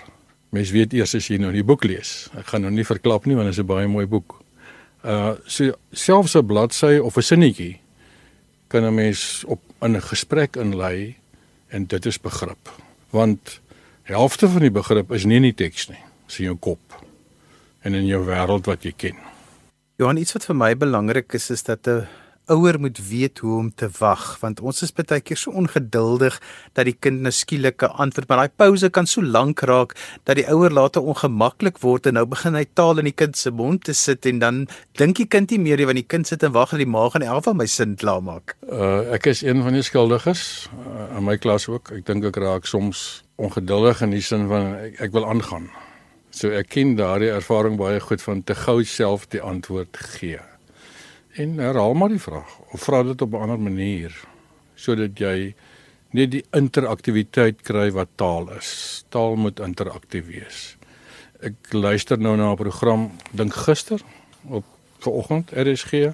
Mens 0.49 0.71
weet 0.71 0.93
eers 0.93 1.15
as 1.15 1.27
jy 1.27 1.37
nou 1.37 1.51
die 1.51 1.63
boek 1.63 1.83
lees. 1.83 2.29
Ek 2.37 2.47
gaan 2.47 2.61
nou 2.61 2.71
nie 2.71 2.85
verklap 2.85 3.25
nie 3.25 3.35
want 3.35 3.47
dit 3.47 3.57
is 3.57 3.59
'n 3.59 3.67
baie 3.67 3.87
mooi 3.87 4.05
boek. 4.05 4.41
Uh 5.03 5.35
so 5.45 5.73
selfs 5.91 6.35
'n 6.35 6.45
bladsy 6.45 6.97
of 6.97 7.17
'n 7.17 7.21
sinnetjie 7.21 7.79
kan 8.67 8.83
'n 8.83 8.95
mens 8.95 9.43
op 9.47 9.61
in 9.81 9.95
'n 9.95 10.01
gesprek 10.01 10.55
inlei 10.55 11.15
en 11.69 11.85
dit 11.85 12.05
is 12.05 12.19
begrip. 12.19 12.69
Want 13.09 13.61
helfte 14.03 14.49
van 14.49 14.61
die 14.61 14.71
begrip 14.71 15.11
is 15.11 15.25
nie 15.25 15.35
in 15.35 15.41
die 15.41 15.53
teks 15.53 15.89
nie, 15.89 16.03
dis 16.27 16.39
in 16.39 16.45
jou 16.45 16.57
kop 16.57 17.03
en 17.81 17.93
in 17.93 18.05
jou 18.05 18.25
wêreld 18.25 18.65
wat 18.65 18.83
jy 18.83 18.93
ken. 18.97 19.34
Johan, 19.95 20.17
iets 20.19 20.35
wat 20.35 20.43
vir 20.43 20.57
my 20.59 20.73
belangrik 20.75 21.31
is 21.37 21.45
is 21.53 21.61
dat 21.63 21.87
'n 21.87 22.03
ouer 22.51 22.79
moet 22.79 22.99
weet 23.09 23.39
hoe 23.39 23.57
om 23.57 23.69
te 23.75 23.87
wag, 23.99 24.39
want 24.41 24.59
ons 24.59 24.81
is 24.83 24.91
baie 24.91 25.21
keer 25.21 25.37
so 25.37 25.51
ongeduldig 25.51 26.35
dat 26.73 26.85
die 26.85 26.97
kind 26.99 27.21
nou 27.21 27.31
skielik 27.31 27.81
'n 27.81 27.95
antwoord, 28.03 28.27
maar 28.27 28.37
daai 28.37 28.55
pouse 28.57 28.89
kan 28.89 29.07
so 29.07 29.21
lank 29.21 29.61
raak 29.61 29.95
dat 30.25 30.35
die 30.35 30.47
ouer 30.51 30.69
later 30.69 31.01
ongemaklik 31.01 31.79
word 31.79 32.07
en 32.07 32.13
nou 32.13 32.25
begin 32.25 32.55
hy 32.55 32.65
taal 32.73 32.99
in 32.99 33.05
die 33.05 33.15
kind 33.15 33.37
se 33.37 33.51
mond 33.51 33.83
te 33.83 33.93
sit 33.93 34.25
en 34.25 34.39
dan 34.39 34.67
dink 34.97 35.15
die 35.15 35.27
kind 35.27 35.49
nie 35.51 35.59
meer 35.59 35.77
nie 35.77 35.85
want 35.85 35.97
die 35.97 36.07
kind 36.07 36.27
sit 36.27 36.43
en 36.43 36.51
wag 36.51 36.69
dat 36.71 36.79
die 36.79 36.91
maag 36.91 37.15
en 37.15 37.21
elf 37.21 37.45
van 37.45 37.57
my 37.57 37.65
sin 37.65 37.95
klaar 37.95 38.21
maak. 38.21 38.57
Uh 38.67 39.13
ek 39.13 39.27
is 39.27 39.43
een 39.43 39.63
van 39.63 39.73
die 39.73 39.81
skuldiges 39.81 40.67
uh, 40.75 41.17
in 41.17 41.23
my 41.23 41.37
klas 41.37 41.69
ook. 41.69 41.91
Ek 41.91 42.05
dink 42.05 42.25
ek 42.25 42.35
raak 42.35 42.65
soms 42.65 43.23
ongeduldig 43.37 44.01
in 44.01 44.09
die 44.09 44.21
sin 44.21 44.47
van 44.47 44.75
ek, 44.75 44.99
ek 44.99 45.11
wil 45.11 45.25
aangaan. 45.25 45.71
So 46.35 46.51
ek 46.51 46.73
ken 46.75 46.97
daardie 46.99 47.29
ervaring 47.31 47.77
baie 47.79 48.01
goed 48.03 48.19
van 48.19 48.41
te 48.43 48.57
gou 48.59 48.81
self 48.83 49.23
die 49.31 49.39
antwoord 49.39 49.95
gee. 50.17 50.41
En 51.39 51.53
herhaal 51.63 51.95
maar 51.95 52.11
die 52.11 52.19
vraag 52.19 52.57
of 52.75 52.83
vra 52.83 52.99
dit 53.07 53.21
op 53.23 53.33
'n 53.33 53.43
ander 53.45 53.59
manier 53.59 54.11
sodat 54.75 55.15
jy 55.19 55.55
net 56.11 56.31
die 56.31 56.43
interaktiwiteit 56.51 57.63
kry 57.63 57.87
wat 57.91 58.09
taal 58.15 58.51
is. 58.51 59.05
Taal 59.09 59.35
moet 59.35 59.59
interaktief 59.59 60.27
wees. 60.27 60.75
Ek 61.39 61.55
luister 61.71 62.17
nou 62.19 62.35
na 62.35 62.51
'n 62.51 62.57
program 62.57 63.11
dink 63.31 63.53
gister 63.53 64.01
op 64.49 64.65
vanoggend 64.99 65.51
RSG 65.55 66.13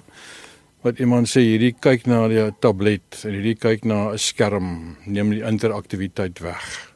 wat 0.82 0.98
iemand 0.98 1.26
sê 1.26 1.40
hierdie 1.40 1.74
kyk 1.74 2.06
na 2.06 2.28
die 2.28 2.54
tablet 2.60 3.24
en 3.24 3.30
hierdie 3.30 3.58
kyk 3.58 3.84
na 3.84 4.12
'n 4.12 4.18
skerm, 4.18 4.96
neem 5.04 5.30
die 5.30 5.42
interaktiwiteit 5.42 6.38
weg. 6.38 6.94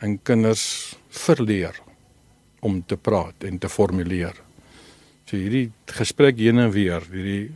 En 0.00 0.22
kinders 0.22 0.96
verleer 1.10 1.83
om 2.64 2.80
te 2.86 2.96
praat 2.96 3.44
en 3.44 3.60
te 3.60 3.68
formuleer. 3.68 4.40
So 5.28 5.36
hierdie 5.36 5.68
gesprek 6.00 6.40
heen 6.40 6.60
en 6.62 6.72
weer, 6.72 7.04
hierdie 7.12 7.52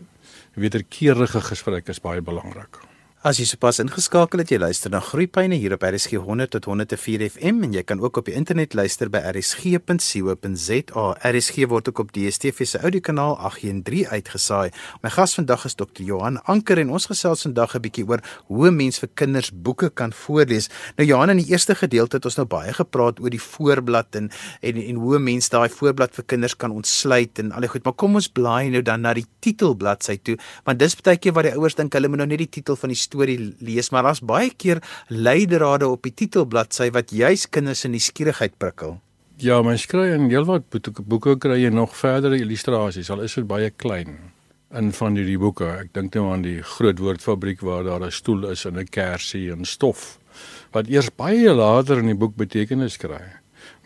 wederkerige 0.59 1.41
gesprek 1.49 1.89
is 1.93 2.03
baie 2.05 2.23
belangrik. 2.25 2.81
As 3.27 3.41
jy 3.41 3.49
sopas 3.51 3.81
ingeskakel 3.83 4.39
het, 4.39 4.53
jy 4.55 4.61
luister 4.63 4.93
na 4.95 5.01
Groepyne 5.03 5.57
hier 5.59 5.73
op 5.75 5.83
RSG 5.83 6.21
100 6.23 6.53
tot 6.55 6.69
104 6.71 7.25
FM 7.27 7.65
en 7.67 7.73
jy 7.75 7.81
kan 7.83 7.99
ook 7.99 8.21
op 8.21 8.29
die 8.31 8.35
internet 8.39 8.77
luister 8.79 9.11
by 9.11 9.19
rsg.co.za. 9.33 11.03
RSG 11.27 11.67
word 11.67 11.91
ook 11.91 11.99
op 12.05 12.13
DStv 12.15 12.63
se 12.63 12.79
audiokanaal 12.79 13.35
813 13.49 14.07
uitgesaai. 14.15 14.71
My 15.03 15.11
gas 15.11 15.35
vandag 15.35 15.67
is 15.67 15.75
Dr. 15.75 16.05
Johan 16.07 16.39
Anker 16.47 16.79
en 16.79 16.93
ons 16.95 17.09
gesels 17.11 17.43
vandag 17.43 17.75
'n 17.75 17.83
bietjie 17.89 18.05
oor 18.07 18.23
hoe 18.47 18.71
'n 18.71 18.77
mens 18.77 19.01
vir 19.03 19.11
kinders 19.15 19.51
boeke 19.51 19.91
kan 19.91 20.13
voorlees. 20.13 20.71
Nou 20.97 21.09
Johan, 21.09 21.31
in 21.31 21.43
die 21.43 21.51
eerste 21.51 21.75
gedeelte 21.75 22.17
het 22.23 22.25
ons 22.25 22.37
nou 22.37 22.47
baie 22.47 22.73
gepraat 22.73 23.19
oor 23.19 23.31
die 23.31 23.43
voorblad 23.43 24.15
en 24.15 24.31
en 24.63 24.77
en 24.77 24.95
hoe 24.95 25.19
'n 25.19 25.25
mens 25.25 25.49
daai 25.49 25.69
voorblad 25.69 26.15
vir 26.15 26.25
kinders 26.25 26.57
kan 26.57 26.71
ontsluit 26.71 27.39
en 27.39 27.51
al 27.53 27.61
die 27.61 27.69
goed. 27.69 27.85
Maar 27.85 27.95
kom 27.95 28.15
ons 28.15 28.29
blaai 28.29 28.71
nou 28.71 28.83
dan 28.83 29.01
na 29.01 29.15
die 29.15 29.27
titelbladsy 29.41 30.19
toe, 30.23 30.39
want 30.65 30.79
dis 30.79 30.95
baie 30.95 31.17
keer 31.17 31.33
wat 31.33 31.45
die 31.45 31.55
ouers 31.55 31.75
dink 31.75 31.93
hulle 31.93 32.09
moet 32.09 32.19
nou 32.19 32.29
net 32.29 32.39
die 32.39 32.51
titel 32.51 32.77
van 32.77 32.89
die 32.89 33.08
storie 33.09 33.39
lees, 33.65 33.91
maar 33.91 34.07
daar's 34.07 34.23
baie 34.25 34.53
keer 34.55 34.83
leidrade 35.09 35.89
op 35.89 36.05
die 36.07 36.15
titelbladsy 36.15 36.91
wat 36.95 37.13
juis 37.15 37.49
kinders 37.49 37.85
se 37.85 37.93
nuuskierigheid 37.93 38.57
prikkel. 38.61 38.99
Ja, 39.39 39.61
mens 39.63 39.87
kry 39.87 40.09
in 40.17 40.27
heelwat 40.33 40.67
boeke, 40.73 41.05
boeke 41.07 41.37
kry 41.39 41.61
jy 41.63 41.71
nog 41.71 41.95
verdere 41.97 42.41
illustrasies, 42.43 43.11
al 43.15 43.23
is 43.27 43.39
dit 43.39 43.47
baie 43.47 43.71
klein 43.71 44.17
in 44.75 44.91
van 44.93 45.17
hierdie 45.17 45.39
boeke. 45.41 45.69
Ek 45.85 45.93
dink 45.97 46.17
nou 46.19 46.27
aan 46.33 46.43
die 46.45 46.59
groot 46.77 46.99
woordfabriek 47.01 47.63
waar 47.65 47.87
daar 47.87 48.05
'n 48.05 48.13
stoel 48.13 48.51
is 48.51 48.67
en 48.67 48.79
'n 48.79 48.91
kersie 48.91 49.51
en 49.53 49.65
stof 49.65 50.19
wat 50.73 50.89
eers 50.89 51.11
baie 51.17 51.55
later 51.55 51.99
in 51.99 52.07
die 52.07 52.19
boek 52.19 52.37
betekenis 52.37 52.97
kry. 52.97 53.23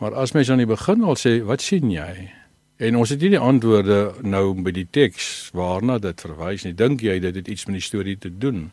Maar 0.01 0.15
as 0.15 0.33
mens 0.33 0.51
aan 0.51 0.59
die 0.59 0.67
begin 0.67 1.05
al 1.05 1.17
sê, 1.17 1.45
"Wat 1.45 1.61
sien 1.61 1.91
jy?" 1.91 2.42
En 2.83 2.97
ons 2.99 3.11
het 3.15 3.21
nie 3.23 3.31
die 3.31 3.39
antwoorde 3.39 3.97
nou 4.27 4.57
by 4.67 4.73
die 4.75 4.89
teks 4.91 5.27
waarna 5.55 6.01
dit 6.03 6.19
verwys 6.25 6.65
nie. 6.67 6.73
Dink 6.75 7.05
jy 7.07 7.21
dit 7.23 7.37
het 7.39 7.49
iets 7.53 7.69
met 7.69 7.77
die 7.79 7.85
storie 7.85 8.17
te 8.19 8.31
doen? 8.43 8.73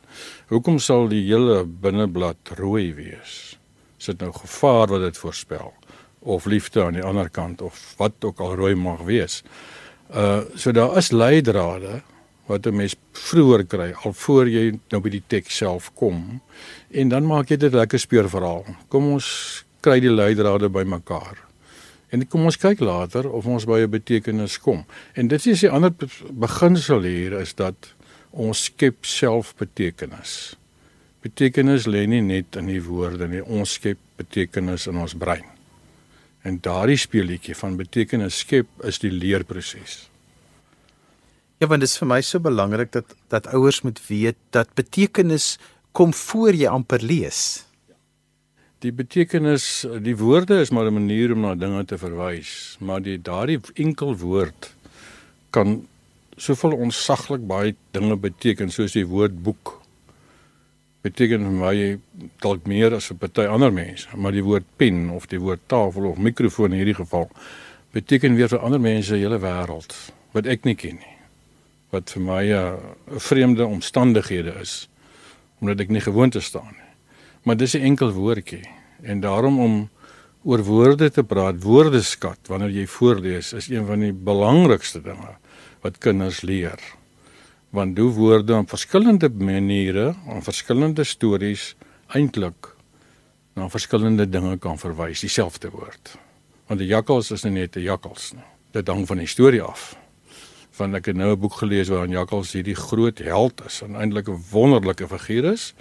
Hoekom 0.49 0.79
sal 0.81 1.11
die 1.11 1.21
hele 1.27 1.61
binneblad 1.67 2.55
rooi 2.57 2.89
wees? 2.97 3.35
Is 4.01 4.09
dit 4.09 4.23
nou 4.23 4.31
gevaar 4.33 4.89
wat 4.89 5.03
dit 5.03 5.19
voorspel 5.21 5.75
of 6.25 6.47
liefde 6.49 6.81
aan 6.83 6.97
die 6.97 7.05
ander 7.05 7.29
kant 7.29 7.61
of 7.61 7.77
wat 7.99 8.17
ook 8.25 8.41
al 8.41 8.55
rooi 8.57 8.73
mag 8.75 9.03
wees? 9.05 9.43
Uh 10.09 10.41
so 10.57 10.73
daar 10.73 10.97
is 10.97 11.11
leidrade 11.11 12.01
wat 12.49 12.65
'n 12.65 12.75
mens 12.75 12.95
vroeër 13.13 13.63
kry 13.67 13.93
al 14.03 14.13
voor 14.13 14.49
jy 14.49 14.79
nou 14.89 15.01
by 15.01 15.09
die 15.09 15.23
teks 15.27 15.57
self 15.57 15.93
kom 15.93 16.41
en 16.89 17.09
dan 17.09 17.25
maak 17.25 17.49
jy 17.49 17.57
dit 17.57 17.73
lekker 17.73 17.99
speurverhaal. 17.99 18.65
Kom 18.87 19.11
ons 19.13 19.65
kry 19.81 19.99
die 19.99 20.09
leidrade 20.09 20.69
bymekaar. 20.69 21.48
En 22.09 22.25
kom 22.27 22.47
ons 22.49 22.57
kyk 22.57 22.79
later 22.81 23.29
of 23.29 23.45
ons 23.45 23.65
by 23.65 23.79
'n 23.85 23.89
betekenis 23.89 24.59
kom. 24.59 24.85
En 25.13 25.27
dit 25.27 25.45
is 25.45 25.59
die 25.59 25.69
ander 25.69 25.93
beginsel 26.31 27.01
hier 27.01 27.33
is 27.39 27.53
dat 27.53 27.93
ons 28.31 28.63
skep 28.63 29.05
self 29.05 29.55
betekenis. 29.55 30.55
Betekenis 31.21 31.85
lê 31.85 32.05
nie 32.07 32.21
net 32.21 32.55
in 32.55 32.65
die 32.65 32.83
woorde 32.83 33.27
nie, 33.27 33.43
ons 33.43 33.73
skep 33.73 33.97
betekenis 34.17 34.87
in 34.87 34.97
ons 34.97 35.13
brein. 35.13 35.45
En 36.41 36.59
daardie 36.61 36.97
speletjie 36.97 37.55
van 37.55 37.75
betekenis 37.75 38.39
skep 38.39 38.67
is 38.83 38.99
die 38.99 39.11
leerproses. 39.11 40.09
Ja, 41.59 41.67
want 41.67 41.81
dit 41.81 41.89
is 41.89 41.97
vir 41.99 42.07
my 42.07 42.21
so 42.21 42.39
belangrik 42.39 42.91
dat 42.91 43.15
dat 43.27 43.47
ouers 43.51 43.81
moet 43.81 43.99
weet 44.07 44.37
dat 44.55 44.71
betekenis 44.79 45.57
kom 45.91 46.13
voor 46.13 46.55
jy 46.55 46.69
amper 46.71 47.03
lees. 47.03 47.65
Die 48.79 48.93
betekenis, 48.95 49.83
die 49.99 50.15
woorde 50.15 50.61
is 50.63 50.69
maar 50.71 50.87
'n 50.87 50.93
manier 50.93 51.33
om 51.33 51.41
na 51.41 51.55
dinge 51.55 51.85
te 51.85 51.97
verwys, 51.97 52.77
maar 52.79 53.01
die 53.01 53.21
daardie 53.21 53.59
enkel 53.73 54.15
woord 54.17 54.73
kan 55.49 55.87
soveel 56.37 56.71
onsaglik 56.71 57.47
baie 57.47 57.75
dinge 57.91 58.15
beteken 58.15 58.71
soos 58.71 58.95
die 58.95 59.07
woord 59.07 59.43
boek. 59.43 59.81
Beteken 61.01 61.43
vir 61.43 61.51
my 61.51 61.99
dalk 62.39 62.67
meer 62.67 62.95
as 62.95 63.07
vir 63.07 63.17
party 63.17 63.41
ander 63.41 63.71
mense, 63.71 64.07
maar 64.15 64.31
die 64.31 64.43
woord 64.43 64.65
pen 64.77 65.09
of 65.09 65.27
die 65.27 65.39
woord 65.39 65.59
tafel 65.67 66.05
of 66.05 66.17
mikrofoon 66.17 66.71
in 66.71 66.79
hierdie 66.79 67.03
geval 67.03 67.29
beteken 67.91 68.35
weer 68.35 68.47
vir 68.47 68.59
ander 68.59 68.79
mense 68.79 69.13
'n 69.13 69.19
hele 69.19 69.39
wêreld 69.39 69.95
wat 70.31 70.45
ek 70.45 70.63
nie 70.63 70.75
ken 70.75 70.95
nie. 70.95 71.17
Wat 71.91 72.09
vir 72.11 72.21
my 72.21 72.43
'n 72.53 72.77
vreemde 73.19 73.65
omstandighede 73.65 74.55
is 74.61 74.87
omdat 75.59 75.79
ek 75.79 75.89
nie 75.89 76.01
gewoond 76.01 76.31
te 76.31 76.39
staan 76.39 76.71
nie. 76.71 76.88
Maar 77.43 77.57
dis 77.57 77.73
'n 77.73 77.81
enkel 77.81 78.11
woordjie 78.11 78.67
en 79.01 79.19
daarom 79.19 79.59
om 79.59 79.89
oor 80.43 80.63
woorde 80.63 81.09
te 81.11 81.23
praat, 81.23 81.63
woordeskat 81.63 82.47
wanneer 82.47 82.69
jy 82.69 82.85
voorlees 82.87 83.53
is 83.53 83.69
een 83.69 83.85
van 83.85 83.99
die 83.99 84.13
belangrikste 84.13 85.01
dinge 85.01 85.35
wat 85.81 85.97
kinders 85.97 86.41
leer. 86.41 86.79
Want 87.69 87.97
hoe 87.97 88.11
woorde 88.11 88.55
op 88.55 88.69
verskillende 88.69 89.29
maniere, 89.29 90.15
op 90.27 90.43
verskillende 90.43 91.03
stories 91.03 91.75
eintlik 92.07 92.75
na 93.55 93.69
verskillende 93.69 94.29
dinge 94.29 94.57
kan 94.57 94.77
verwys, 94.79 95.19
dieselfde 95.19 95.69
woord. 95.69 96.17
Want 96.67 96.81
'n 96.81 96.85
jakkals 96.85 97.31
is 97.31 97.43
nie 97.43 97.51
net 97.51 97.75
'n 97.75 97.81
jakkals 97.81 98.33
nie. 98.33 98.47
Dit 98.71 98.87
hang 98.87 99.07
van 99.07 99.17
die 99.17 99.27
storie 99.27 99.61
af. 99.61 99.97
Want 100.77 100.95
ek 100.95 101.05
het 101.05 101.15
nou 101.15 101.31
'n 101.31 101.39
boek 101.39 101.53
gelees 101.53 101.89
waarin 101.89 102.11
jakkals 102.11 102.53
hierdie 102.53 102.75
groot 102.75 103.17
held 103.17 103.65
is 103.65 103.81
en 103.81 103.95
eintlik 103.95 104.27
'n 104.29 104.43
wonderlike 104.51 105.07
figuur 105.07 105.51
is 105.53 105.73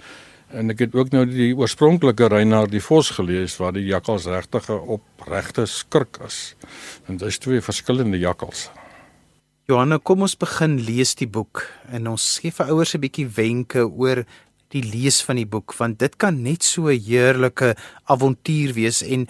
En 0.49 0.71
ek 0.73 0.79
het 0.81 0.95
ook 0.97 1.11
nou 1.13 1.27
die 1.29 1.51
oorspronklike 1.53 2.27
Reinhard 2.31 2.71
die 2.73 2.81
Vos 2.81 3.11
gelees 3.13 3.57
waar 3.61 3.75
die 3.75 3.85
jakkals 3.85 4.25
regtig 4.25 4.69
'n 4.69 4.81
opregte 4.97 5.65
skrik 5.65 6.17
is. 6.25 6.55
En 7.05 7.17
dit 7.17 7.27
is 7.27 7.37
twee 7.37 7.61
verskillende 7.61 8.17
jakkals. 8.17 8.69
Johanna, 9.65 9.99
kom 10.01 10.21
ons 10.21 10.37
begin 10.37 10.79
lees 10.81 11.13
die 11.15 11.27
boek 11.27 11.61
en 11.91 12.07
ons 12.07 12.39
gee 12.41 12.51
vir 12.51 12.65
ouers 12.65 12.95
'n 12.95 12.99
bietjie 12.99 13.27
wenke 13.27 13.85
oor 13.85 14.25
die 14.73 14.83
lees 14.83 15.21
van 15.21 15.35
die 15.35 15.45
boek 15.45 15.73
want 15.77 15.99
dit 15.99 16.15
kan 16.17 16.41
net 16.41 16.63
so 16.63 16.89
'n 16.89 16.97
heerlike 16.97 17.75
avontuur 18.05 18.73
wees 18.73 19.03
en 19.03 19.27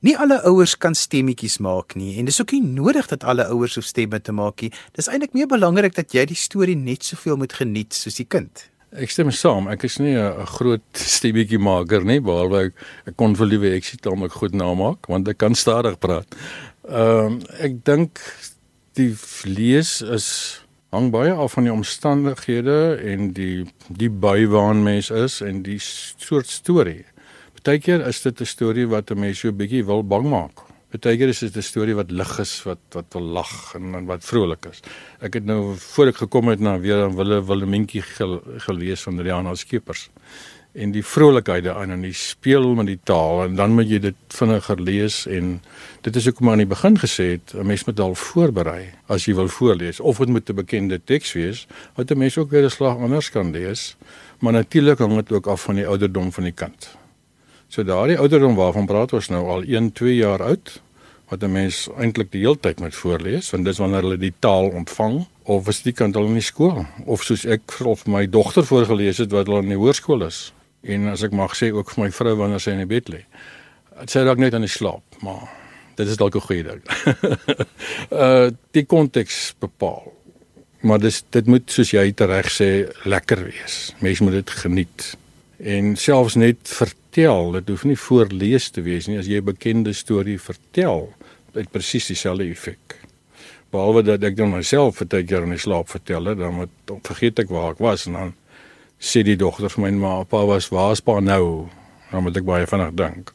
nie 0.00 0.16
alle 0.16 0.42
ouers 0.44 0.76
kan 0.76 0.94
stemmetjies 0.94 1.58
maak 1.58 1.96
nie 1.96 2.18
en 2.18 2.24
dis 2.24 2.40
ook 2.40 2.52
nie 2.52 2.62
nodig 2.62 3.06
dat 3.06 3.24
alle 3.24 3.48
ouers 3.48 3.72
so 3.72 3.80
stemme 3.80 4.20
te 4.20 4.32
maak 4.32 4.60
nie. 4.60 4.72
Dis 4.92 5.08
eintlik 5.08 5.32
meer 5.32 5.46
belangrik 5.46 5.94
dat 5.94 6.12
jy 6.12 6.26
die 6.26 6.36
storie 6.36 6.76
net 6.76 7.04
soveel 7.04 7.36
moet 7.36 7.52
geniet 7.52 7.94
soos 7.94 8.14
die 8.14 8.26
kind. 8.28 8.68
Ek 8.96 9.10
stem 9.12 9.30
saam. 9.30 9.68
Ek 9.68 9.84
is 9.84 9.98
nie 9.98 10.16
'n 10.16 10.46
groot 10.46 10.82
stemmetjie 11.16 11.58
maker 11.58 12.04
nie, 12.04 12.20
behalwe 12.20 12.68
ek, 12.68 12.74
ek 13.06 13.16
kon 13.16 13.34
vir 13.36 13.46
liewe 13.46 13.74
ek 13.76 13.84
sit 13.84 14.06
om 14.06 14.24
ek 14.24 14.32
goed 14.32 14.54
namaak 14.54 15.08
want 15.08 15.28
ek 15.28 15.38
kan 15.38 15.54
stadig 15.54 15.98
praat. 15.98 16.26
Ehm 16.88 17.26
um, 17.26 17.42
ek 17.60 17.84
dink 17.84 18.18
die 18.96 19.14
lees 19.44 20.00
is 20.00 20.64
hang 20.90 21.10
baie 21.12 21.32
af 21.32 21.52
van 21.52 21.68
die 21.68 21.72
omstandighede 21.72 22.96
en 23.04 23.32
die 23.36 23.66
die 23.88 24.08
by 24.08 24.46
waarin 24.48 24.82
mens 24.82 25.10
is 25.10 25.40
en 25.44 25.62
die 25.62 25.78
soort 25.78 26.48
storie. 26.48 27.04
Partykeer 27.58 28.06
is 28.08 28.22
dit 28.22 28.40
'n 28.40 28.46
storie 28.46 28.88
wat 28.88 29.10
'n 29.10 29.20
mens 29.20 29.38
so 29.40 29.48
'n 29.48 29.56
bietjie 29.56 29.84
wil 29.84 30.02
bang 30.02 30.30
maak. 30.30 30.67
Partykeer 30.88 31.28
is 31.28 31.40
dit 31.44 31.56
'n 31.56 31.62
storie 31.62 31.94
wat 31.94 32.10
lig 32.10 32.38
is, 32.40 32.62
wat 32.64 32.80
wat 32.96 33.12
wil 33.12 33.26
lag 33.36 33.74
en, 33.76 33.94
en 33.94 34.06
wat 34.06 34.24
vrolik 34.24 34.66
is. 34.70 34.80
Ek 35.20 35.34
het 35.34 35.44
nou 35.44 35.74
voor 35.76 36.06
ek 36.06 36.16
gekom 36.16 36.48
het 36.48 36.60
na 36.60 36.78
weer 36.80 37.02
aan 37.04 37.16
Wille 37.16 37.44
Willemintjie 37.44 38.00
gel, 38.02 38.40
gelees 38.56 39.02
van 39.02 39.20
Rihanna 39.20 39.54
Skeepers. 39.54 40.08
En 40.72 40.90
die 40.90 41.04
vrolikheid 41.04 41.64
daarin 41.64 41.90
en 41.90 42.00
die 42.00 42.14
speel 42.14 42.74
met 42.74 42.86
die 42.86 43.00
taal 43.04 43.44
en 43.44 43.56
dan 43.56 43.74
moet 43.76 43.90
jy 43.90 43.98
dit 43.98 44.14
vinniger 44.28 44.80
lees 44.80 45.26
en 45.26 45.60
dit 46.00 46.16
is 46.16 46.30
maar 46.40 46.52
aan 46.52 46.64
die 46.64 46.72
begin 46.72 46.96
gesê 46.96 47.26
het 47.36 47.52
'n 47.54 47.66
mens 47.66 47.84
moet 47.84 48.00
al 48.00 48.14
voorberei 48.14 48.88
as 49.08 49.26
jy 49.26 49.34
wil 49.34 49.48
voorlees 49.48 50.00
of 50.00 50.18
dit 50.18 50.28
moet 50.28 50.48
'n 50.48 50.54
bekende 50.54 51.00
teks 51.04 51.32
wees 51.32 51.66
wat 51.96 52.10
'n 52.10 52.18
mens 52.18 52.38
ook 52.38 52.50
weer 52.50 52.64
'n 52.64 52.70
slag 52.70 52.96
anders 52.96 53.30
kan 53.30 53.50
lees. 53.50 53.96
Maar 54.40 54.52
natuurlik 54.52 54.98
hang 54.98 55.14
dit 55.14 55.32
ook 55.32 55.46
af 55.46 55.62
van 55.62 55.74
die 55.74 55.86
ouderdom 55.86 56.32
van 56.32 56.44
die 56.44 56.52
kind. 56.52 56.96
So 57.68 57.84
daardie 57.84 58.18
ouderdom 58.18 58.54
waarvan 58.56 58.86
praat 58.88 59.12
ons 59.12 59.28
nou 59.28 59.44
al 59.52 59.66
1, 59.68 59.92
2 59.92 60.14
jaar 60.16 60.42
oud 60.42 60.80
wat 61.28 61.42
'n 61.42 61.52
mens 61.52 61.88
eintlik 61.98 62.30
die 62.32 62.40
hele 62.40 62.56
tyd 62.56 62.80
moet 62.80 62.94
voorlees 62.94 63.50
want 63.50 63.64
dis 63.64 63.78
wanneer 63.78 64.02
hulle 64.02 64.16
die 64.16 64.34
taal 64.38 64.70
ontvang 64.70 65.26
of 65.42 65.68
as 65.68 65.82
die 65.82 65.92
kind 65.92 66.16
al 66.16 66.24
in 66.24 66.42
skool 66.42 66.86
of 67.04 67.22
soos 67.22 67.44
ek 67.44 67.72
vir 67.72 67.96
my 68.06 68.26
dogter 68.26 68.64
voorgelees 68.64 69.18
het 69.18 69.32
wat 69.32 69.48
al 69.48 69.58
in 69.58 69.68
die 69.68 69.82
hoërskool 69.82 70.24
is 70.26 70.52
en 70.82 71.08
as 71.08 71.22
ek 71.22 71.32
mag 71.32 71.56
sê 71.56 71.70
ook 71.74 71.90
vir 71.90 72.04
my 72.04 72.10
vrou 72.10 72.34
wanneer 72.36 72.60
sy 72.60 72.70
in 72.70 72.84
die 72.84 72.90
bed 72.90 73.08
lê. 73.12 73.22
Dit 74.00 74.14
sê 74.14 74.24
dalk 74.24 74.38
net 74.38 74.54
aan 74.54 74.66
die 74.66 74.72
slaap, 74.72 75.02
maar 75.22 75.48
dit 75.98 76.08
is 76.08 76.16
dalk 76.16 76.36
'n 76.36 76.46
goeie 76.46 76.62
ding. 76.62 76.82
uh 78.24 78.50
die 78.72 78.84
konteks 78.84 79.54
bepaal. 79.60 80.12
Maar 80.80 80.98
dis 80.98 81.24
dit 81.30 81.46
moet 81.46 81.70
soos 81.70 81.90
jy 81.90 82.14
reg 82.16 82.50
sê 82.50 82.88
lekker 83.04 83.44
wees. 83.44 83.94
Mense 84.00 84.22
moet 84.22 84.32
dit 84.32 84.50
geniet 84.50 85.16
en 85.58 85.96
selfs 85.96 86.34
net 86.38 86.58
vertel, 86.62 87.52
dit 87.52 87.68
hoef 87.68 87.84
nie 87.84 87.98
voorlees 87.98 88.70
te 88.70 88.82
wees 88.86 89.08
nie 89.08 89.18
as 89.18 89.26
jy 89.26 89.40
'n 89.40 89.44
bekende 89.44 89.92
storie 89.92 90.38
vertel, 90.38 91.12
het 91.54 91.70
presies 91.70 92.06
dieselfde 92.06 92.44
effek. 92.50 92.96
Behalwe 93.70 94.02
dat 94.02 94.22
ek 94.22 94.36
dan 94.36 94.50
myself 94.50 94.96
vir 94.96 95.08
tyd 95.08 95.26
keer 95.26 95.42
in 95.42 95.50
die 95.50 95.58
slaap 95.58 95.88
vertel 95.88 96.24
het, 96.24 96.38
dan 96.38 96.54
moet 96.54 96.70
vergeet 97.02 97.38
ek 97.38 97.50
waar 97.50 97.72
ek 97.72 97.78
was 97.78 98.06
en 98.06 98.12
dan 98.12 98.34
sê 98.98 99.22
die 99.22 99.36
dogter 99.36 99.70
vir 99.70 99.82
my 99.82 99.90
maar 99.90 100.24
pa 100.24 100.44
was 100.46 100.70
waar's 100.70 101.00
pa 101.00 101.20
nou? 101.20 101.68
Dan 102.10 102.22
moet 102.22 102.36
ek 102.36 102.44
baie 102.44 102.66
vinnig 102.66 102.94
dink. 102.94 103.34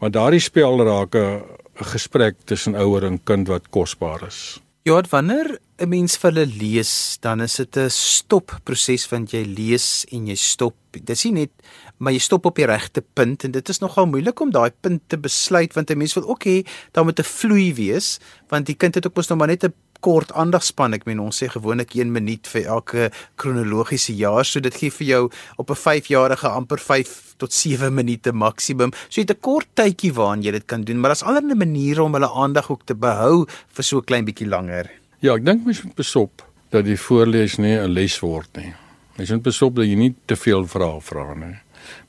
Maar 0.00 0.10
daardie 0.10 0.40
spel 0.40 0.84
raak 0.84 1.14
'n 1.14 1.42
gesprek 1.74 2.34
tussen 2.44 2.74
ouer 2.74 3.04
en 3.04 3.24
kind 3.24 3.48
wat 3.48 3.70
kosbaar 3.70 4.26
is. 4.26 4.60
Ja, 4.82 5.02
wanneer 5.10 5.58
'n 5.76 5.88
mens 5.88 6.16
vir 6.16 6.32
hulle 6.32 6.46
lees, 6.46 7.18
dan 7.20 7.40
is 7.40 7.54
dit 7.56 7.76
'n 7.76 7.90
stopproses 7.90 9.08
want 9.08 9.30
jy 9.30 9.44
lees 9.44 10.06
en 10.10 10.26
jy 10.26 10.34
stop. 10.34 10.74
Dit 10.90 11.10
is 11.10 11.24
nie 11.24 11.32
net 11.32 11.50
maar 11.98 12.12
jy 12.12 12.18
stop 12.18 12.46
op 12.46 12.56
die 12.56 12.66
regte 12.66 13.02
punt 13.14 13.44
en 13.44 13.50
dit 13.50 13.68
is 13.68 13.78
nogal 13.82 14.06
moeilik 14.06 14.40
om 14.40 14.50
daai 14.50 14.70
punt 14.80 15.02
te 15.06 15.18
besluit 15.18 15.74
want 15.76 15.90
'n 15.90 15.98
mens 15.98 16.14
wil 16.14 16.28
ook 16.28 16.44
hê 16.44 16.66
daar 16.92 17.04
moet 17.04 17.20
'n 17.20 17.24
vloei 17.24 17.74
wees 17.74 18.18
want 18.48 18.66
die 18.66 18.74
kind 18.74 18.94
het 18.94 19.06
ook 19.06 19.16
mos 19.16 19.28
nog 19.28 19.38
maar 19.38 19.48
net 19.48 19.64
'n 19.64 19.74
kort 20.00 20.32
aandagspan. 20.32 20.94
Ek 20.94 21.06
meen 21.06 21.20
ons 21.20 21.42
sê 21.42 21.48
gewoonlik 21.48 21.94
1 21.96 22.12
minuut 22.12 22.46
vir 22.46 22.66
elke 22.66 23.10
kronologiese 23.36 24.14
jaar, 24.16 24.44
so 24.44 24.60
dit 24.60 24.74
gee 24.74 24.90
vir 24.90 25.06
jou 25.06 25.30
op 25.56 25.70
'n 25.70 25.74
5-jarige 25.76 26.48
amper 26.48 26.78
5 26.78 27.34
tot 27.38 27.52
7 27.52 27.94
minute 27.94 28.32
maksimum. 28.32 28.92
So 29.08 29.20
jy 29.20 29.26
het 29.26 29.36
'n 29.36 29.40
kort 29.40 29.68
tydjie 29.74 30.12
waarin 30.12 30.42
jy 30.42 30.52
dit 30.52 30.66
kan 30.66 30.84
doen, 30.84 31.00
maar 31.00 31.10
daar's 31.10 31.22
allerlei 31.22 31.54
maniere 31.54 32.02
om 32.02 32.12
hulle 32.12 32.30
aandag 32.30 32.70
ook 32.70 32.84
te 32.84 32.94
behou 32.94 33.46
vir 33.68 33.84
so 33.84 33.98
'n 33.98 34.04
klein 34.04 34.24
bietjie 34.24 34.48
langer. 34.48 34.90
Ja, 35.20 35.34
ek 35.34 35.44
dink 35.44 35.64
mens 35.64 35.82
moet 35.82 35.96
besop 35.96 36.42
dat 36.70 36.84
die 36.84 36.96
voorlees 36.96 37.58
nie 37.58 37.76
'n 37.76 37.92
les 37.92 38.20
word 38.20 38.56
nie. 38.56 38.74
Mens 39.16 39.30
moet 39.30 39.42
besop 39.42 39.74
dat 39.76 39.84
jy 39.84 39.96
nie 39.96 40.14
te 40.26 40.36
veel 40.36 40.66
vrae 40.66 41.00
vra 41.00 41.34
nie. 41.34 41.56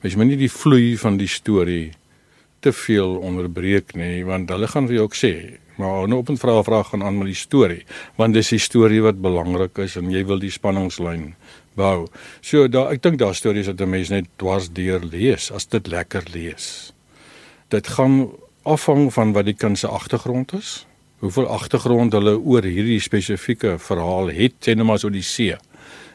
Mens 0.02 0.16
moet 0.16 0.26
nie 0.26 0.36
die 0.36 0.50
vloei 0.50 0.96
van 0.96 1.16
die 1.16 1.28
storie 1.28 1.92
te 2.60 2.72
veel 2.72 3.16
onderbreek 3.16 3.94
nie, 3.94 4.24
want 4.24 4.48
hulle 4.48 4.68
gaan 4.70 4.86
vir 4.86 4.94
jou 4.94 5.04
ook 5.04 5.16
sê, 5.18 5.58
maar 5.76 6.08
nou 6.08 6.20
op 6.20 6.28
'n 6.28 6.36
vraag 6.36 6.88
gaan 6.88 7.02
aan 7.02 7.18
met 7.18 7.26
die 7.26 7.34
storie, 7.34 7.84
want 8.16 8.34
dis 8.34 8.48
die 8.48 8.58
storie 8.58 9.02
wat 9.02 9.20
belangrik 9.20 9.78
is 9.78 9.96
en 9.96 10.10
jy 10.10 10.24
wil 10.24 10.38
die 10.38 10.50
spanningslyn 10.50 11.34
bou. 11.74 12.06
So 12.40 12.68
daar 12.68 12.92
ek 12.92 13.02
dink 13.02 13.18
daar 13.18 13.34
stories 13.34 13.66
wat 13.66 13.80
'n 13.80 13.90
mens 13.90 14.08
net 14.08 14.26
dwars 14.36 14.68
deur 14.72 15.00
lees 15.00 15.50
as 15.52 15.66
dit 15.66 15.86
lekker 15.86 16.22
lees. 16.32 16.92
Dit 17.68 17.86
gaan 17.86 18.30
afhang 18.62 19.12
van 19.12 19.32
wat 19.32 19.44
die 19.44 19.56
kind 19.56 19.78
se 19.78 19.88
agtergrond 19.88 20.52
is. 20.52 20.86
Hoeveel 21.18 21.46
agtergrond 21.46 22.12
hulle 22.12 22.38
oor 22.38 22.62
hierdie 22.62 23.00
spesifieke 23.00 23.78
verhaal 23.78 24.30
het, 24.34 24.52
sê 24.60 24.74
net 24.74 24.86
maar 24.86 24.98
so 24.98 25.10
die 25.10 25.22
see. 25.22 25.56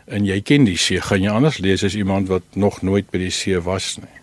En 0.07 0.25
jy 0.25 0.41
ken 0.41 0.63
die 0.63 0.77
see, 0.77 1.01
gaan 1.01 1.21
jy 1.21 1.31
anders 1.31 1.57
lees 1.57 1.83
as 1.83 1.95
iemand 1.95 2.27
wat 2.27 2.43
nog 2.55 2.81
nooit 2.81 3.09
by 3.11 3.17
die 3.17 3.31
see 3.31 3.59
was 3.59 3.97
nie. 3.97 4.19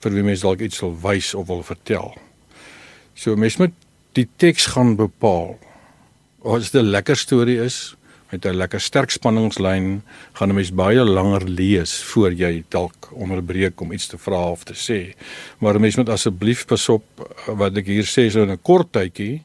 Vir 0.00 0.12
wie 0.12 0.22
mens 0.22 0.40
dalk 0.40 0.60
iets 0.60 0.80
wil 0.80 0.96
wys 1.02 1.34
of 1.34 1.46
wil 1.46 1.62
vertel. 1.62 2.14
So 3.14 3.36
mens 3.36 3.56
moet 3.56 3.72
die 4.16 4.28
teks 4.36 4.66
gaan 4.74 4.96
bepaal. 4.96 5.58
As 6.44 6.70
dit 6.70 6.82
'n 6.82 6.90
lekker 6.90 7.16
storie 7.16 7.60
is 7.64 7.96
met 8.32 8.46
'n 8.46 8.56
lekker 8.56 8.80
sterk 8.80 9.10
spanningslyn, 9.10 10.02
gaan 10.32 10.48
'n 10.48 10.54
mens 10.54 10.72
baie 10.72 11.04
langer 11.04 11.48
lees 11.48 12.02
voor 12.02 12.32
jy 12.32 12.64
dalk 12.68 13.12
onderbreek 13.12 13.80
om 13.80 13.92
iets 13.92 14.06
te 14.06 14.18
vra 14.18 14.50
of 14.50 14.64
te 14.64 14.74
sê. 14.74 15.14
Maar 15.58 15.74
'n 15.74 15.80
mens 15.80 15.96
moet 15.96 16.08
asseblief 16.08 16.66
pasop 16.66 17.04
wat 17.46 17.76
ek 17.76 17.86
hier 17.86 18.04
sê 18.04 18.30
so 18.30 18.42
in 18.42 18.50
'n 18.50 18.62
kort 18.62 18.92
tydjie. 18.92 19.42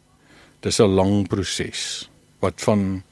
Dis 0.61 0.79
'n 0.79 0.95
lang 0.95 1.27
proses 1.27 2.09
wat 2.39 2.61
van 2.61 3.03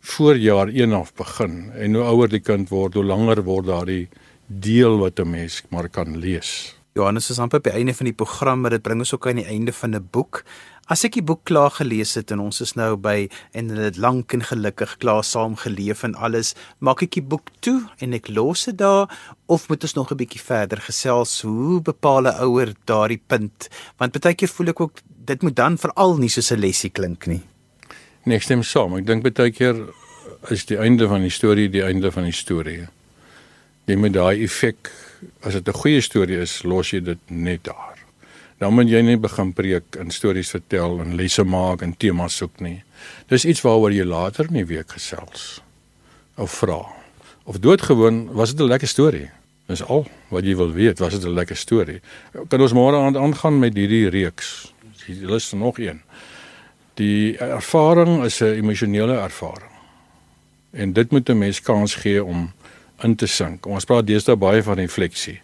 voor 0.00 0.36
jaar 0.36 0.68
1 0.68 0.92
af 0.92 1.14
begin 1.14 1.72
en 1.72 1.94
hoe 1.94 2.04
ouer 2.04 2.28
die 2.28 2.40
kind 2.40 2.68
word, 2.68 2.94
hoe 2.94 3.04
langer 3.04 3.42
word 3.42 3.66
daardie 3.66 4.08
deel 4.46 4.98
wat 4.98 5.18
'n 5.18 5.30
mens 5.30 5.62
maar 5.70 5.88
kan 5.88 6.16
lees. 6.16 6.76
Johannes 6.96 7.30
is 7.30 7.38
amper 7.38 7.60
by 7.60 7.74
einde 7.76 7.92
van 7.94 8.08
die 8.08 8.16
program, 8.16 8.60
maar 8.60 8.70
dit 8.70 8.82
bring 8.82 9.02
ons 9.04 9.12
ook 9.12 9.26
aan 9.28 9.36
die 9.36 9.50
einde 9.52 9.72
van 9.72 9.94
'n 9.94 10.08
boek. 10.10 10.44
As 10.86 11.02
ek 11.02 11.16
die 11.18 11.24
boek 11.26 11.40
klaar 11.50 11.72
gelees 11.74 12.12
het 12.14 12.30
en 12.30 12.44
ons 12.44 12.60
is 12.62 12.76
nou 12.78 12.92
by 13.02 13.26
en 13.58 13.72
dit 13.74 13.96
lank 13.98 14.30
en 14.36 14.44
gelukkig 14.46 14.92
klaar 15.02 15.24
saam 15.26 15.56
geleef 15.58 16.04
en 16.06 16.14
alles, 16.14 16.52
maak 16.78 17.02
ek 17.02 17.16
die 17.16 17.24
boek 17.26 17.50
toe 17.66 17.80
en 17.98 18.14
ek 18.14 18.30
los 18.30 18.68
dit 18.68 18.78
daar 18.78 19.10
of 19.50 19.64
moet 19.66 19.82
ons 19.82 19.96
nog 19.96 20.12
'n 20.12 20.20
bietjie 20.22 20.38
verder 20.40 20.78
gesels 20.78 21.42
hoe 21.42 21.80
bepaal 21.82 22.30
'n 22.30 22.38
ouer 22.46 22.70
daardie 22.86 23.20
punt? 23.26 23.68
Want 23.98 24.20
baie 24.20 24.34
keer 24.34 24.48
voel 24.48 24.68
ek 24.68 24.80
ook 24.80 25.02
dit 25.26 25.42
moet 25.42 25.56
dan 25.56 25.76
veral 25.76 26.18
nie 26.18 26.28
soos 26.28 26.52
'n 26.52 26.60
lesie 26.60 26.90
klink 26.90 27.26
nie. 27.26 27.42
Nee, 28.24 28.36
ek 28.36 28.42
stem 28.42 28.62
saam. 28.62 28.96
Ek 28.96 29.06
dink 29.06 29.22
baie 29.22 29.50
keer 29.50 29.88
is 30.50 30.64
die 30.66 30.78
einde 30.78 31.08
van 31.08 31.20
die 31.22 31.30
storie 31.30 31.68
die 31.68 31.82
einde 31.82 32.12
van 32.12 32.24
die 32.24 32.32
storie. 32.32 32.86
Jy 33.86 33.96
moet 33.96 34.12
daai 34.12 34.44
effek 34.44 34.90
as 35.42 35.54
dit 35.54 35.68
'n 35.68 35.72
goeie 35.72 36.00
storie 36.00 36.38
is, 36.38 36.62
los 36.62 36.90
jy 36.90 37.00
dit 37.00 37.18
net 37.28 37.64
daar. 37.64 37.95
Dan 38.58 38.72
moet 38.74 38.88
jy 38.88 39.02
nie 39.04 39.18
begin 39.20 39.52
preek 39.52 39.98
en 40.00 40.10
stories 40.10 40.50
vertel 40.50 41.00
en 41.00 41.16
lesse 41.18 41.44
maak 41.44 41.82
en 41.82 41.96
temas 41.96 42.36
soek 42.40 42.60
nie. 42.64 42.82
Dis 43.28 43.44
iets 43.44 43.60
waaroor 43.60 43.92
jy 43.92 44.04
later 44.04 44.48
in 44.48 44.62
die 44.62 44.68
week 44.68 44.94
gesels 44.96 45.60
of 46.36 46.52
vra. 46.52 46.80
Of 47.44 47.60
doodgewoon, 47.60 48.32
was 48.32 48.54
dit 48.54 48.60
'n 48.60 48.68
lekker 48.68 48.88
storie? 48.88 49.30
Dis 49.66 49.82
al 49.82 50.06
wat 50.28 50.44
jy 50.44 50.56
wil 50.56 50.72
weet, 50.72 50.98
was 50.98 51.12
dit 51.12 51.24
'n 51.24 51.34
lekker 51.34 51.56
storie? 51.56 52.00
Kan 52.48 52.60
ons 52.60 52.72
môre 52.72 52.96
aan 52.96 53.16
aangaan 53.16 53.58
met 53.58 53.74
hierdie 53.74 54.08
reeks? 54.08 54.72
Hier 55.06 55.34
is 55.34 55.52
er 55.52 55.58
nog 55.58 55.78
een. 55.78 56.00
Die 56.94 57.38
ervaring 57.38 58.24
is 58.24 58.40
'n 58.40 58.56
emosionele 58.56 59.16
ervaring. 59.16 59.72
En 60.70 60.92
dit 60.92 61.10
moet 61.10 61.28
'n 61.28 61.38
mens 61.38 61.60
kans 61.60 61.94
gee 61.94 62.24
om 62.24 62.52
in 63.02 63.16
te 63.16 63.26
sink. 63.26 63.66
Ons 63.66 63.84
praat 63.84 64.06
deesdae 64.06 64.36
baie 64.36 64.62
van 64.62 64.74
refleksie. 64.74 65.40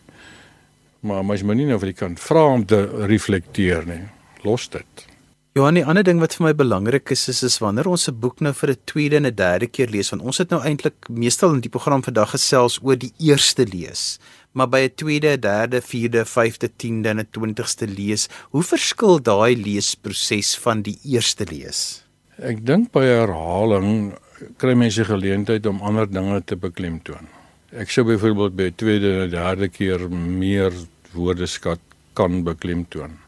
Maar 1.03 1.25
mens 1.27 1.43
moet 1.43 1.59
nie 1.59 1.67
nou 1.67 1.79
vir 1.83 1.91
die 1.91 1.99
kind 1.99 2.21
vra 2.23 2.45
om 2.55 2.67
te 2.67 2.85
reflekteer 3.11 3.87
nie. 3.89 4.05
Los 4.47 4.69
dit. 4.71 5.09
Johan, 5.53 5.77
die 5.77 5.85
ander 5.85 6.05
ding 6.07 6.17
wat 6.23 6.33
vir 6.39 6.47
my 6.47 6.51
belangrik 6.57 7.11
is 7.13 7.27
is 7.29 7.43
is 7.45 7.59
wanneer 7.61 7.91
ons 7.91 8.09
'n 8.09 8.21
boek 8.21 8.41
nou 8.41 8.55
vir 8.55 8.71
'n 8.71 8.81
tweede 8.87 9.17
en 9.17 9.27
'n 9.27 9.35
derde 9.35 9.67
keer 9.67 9.91
lees, 9.91 10.11
want 10.11 10.23
ons 10.23 10.39
het 10.39 10.51
nou 10.51 10.63
eintlik 10.63 11.09
meestal 11.11 11.53
in 11.53 11.61
die 11.61 11.69
program 11.69 12.03
vandag 12.03 12.31
gesels 12.31 12.79
oor 12.83 12.97
die 12.97 13.13
eerste 13.19 13.67
lees. 13.67 14.19
Maar 14.53 14.69
by 14.69 14.79
'n 14.79 14.95
tweede, 14.97 15.39
derde, 15.39 15.83
vierde, 15.83 16.25
vyfde, 16.25 16.71
tiende 16.77 17.09
en 17.09 17.19
'n 17.19 17.29
twintigste 17.31 17.87
lees, 17.87 18.29
hoe 18.51 18.63
verskil 18.63 19.21
daai 19.23 19.57
leesproses 19.57 20.57
van 20.57 20.83
die 20.83 20.99
eerste 21.05 21.45
lees? 21.45 22.03
Ek 22.39 22.65
dink 22.65 22.91
by 22.93 23.05
herhaling 23.05 24.15
kry 24.57 24.75
mense 24.75 25.05
geleentheid 25.05 25.67
om 25.67 25.83
ander 25.83 26.11
dinge 26.11 26.41
te 26.45 26.57
beklemtoon. 26.57 27.29
Ek 27.73 27.91
sou 27.91 28.05
byvoorbeeld 28.05 28.57
by 28.57 28.71
tweede 28.77 29.23
en 29.23 29.31
derde 29.31 29.69
keer 29.69 30.09
meer 30.11 30.73
woordeskat 31.17 31.81
kan 32.19 32.43
beklemtoon 32.45 33.19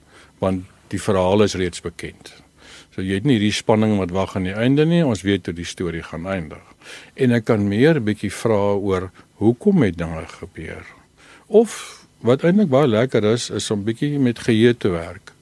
want 0.43 0.67
die 0.93 1.01
verhaal 1.01 1.41
is 1.45 1.55
reeds 1.57 1.81
bekend. 1.81 2.35
So 2.93 3.03
jy 3.03 3.17
het 3.17 3.25
nie 3.25 3.39
hierdie 3.39 3.55
spanning 3.55 3.97
wat 3.97 4.13
wag 4.13 4.35
aan 4.37 4.45
die 4.45 4.55
einde 4.55 4.85
nie, 4.85 5.01
ons 5.07 5.25
weet 5.25 5.49
hoe 5.49 5.55
die 5.57 5.67
storie 5.67 6.03
gaan 6.05 6.27
eindig. 6.29 6.61
En 7.17 7.33
ek 7.33 7.47
kan 7.49 7.65
meer 7.69 7.97
'n 7.97 8.05
bietjie 8.05 8.31
vra 8.31 8.77
oor 8.77 9.11
hoekom 9.41 9.83
het 9.83 9.97
dinge 9.97 10.27
gebeur. 10.27 10.85
Of 11.47 12.05
wat 12.21 12.45
eintlik 12.45 12.69
baie 12.69 12.87
lekker 12.87 13.25
is, 13.25 13.51
is 13.51 13.71
om 13.71 13.85
bietjie 13.85 14.19
met 14.19 14.39
geheue 14.39 14.77
te 14.77 14.89
werk. 14.89 15.33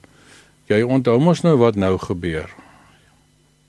Jy 0.67 0.81
onthou 0.81 1.19
mos 1.19 1.41
nou 1.43 1.57
wat 1.57 1.75
nou 1.75 1.97
gebeur. 1.97 2.49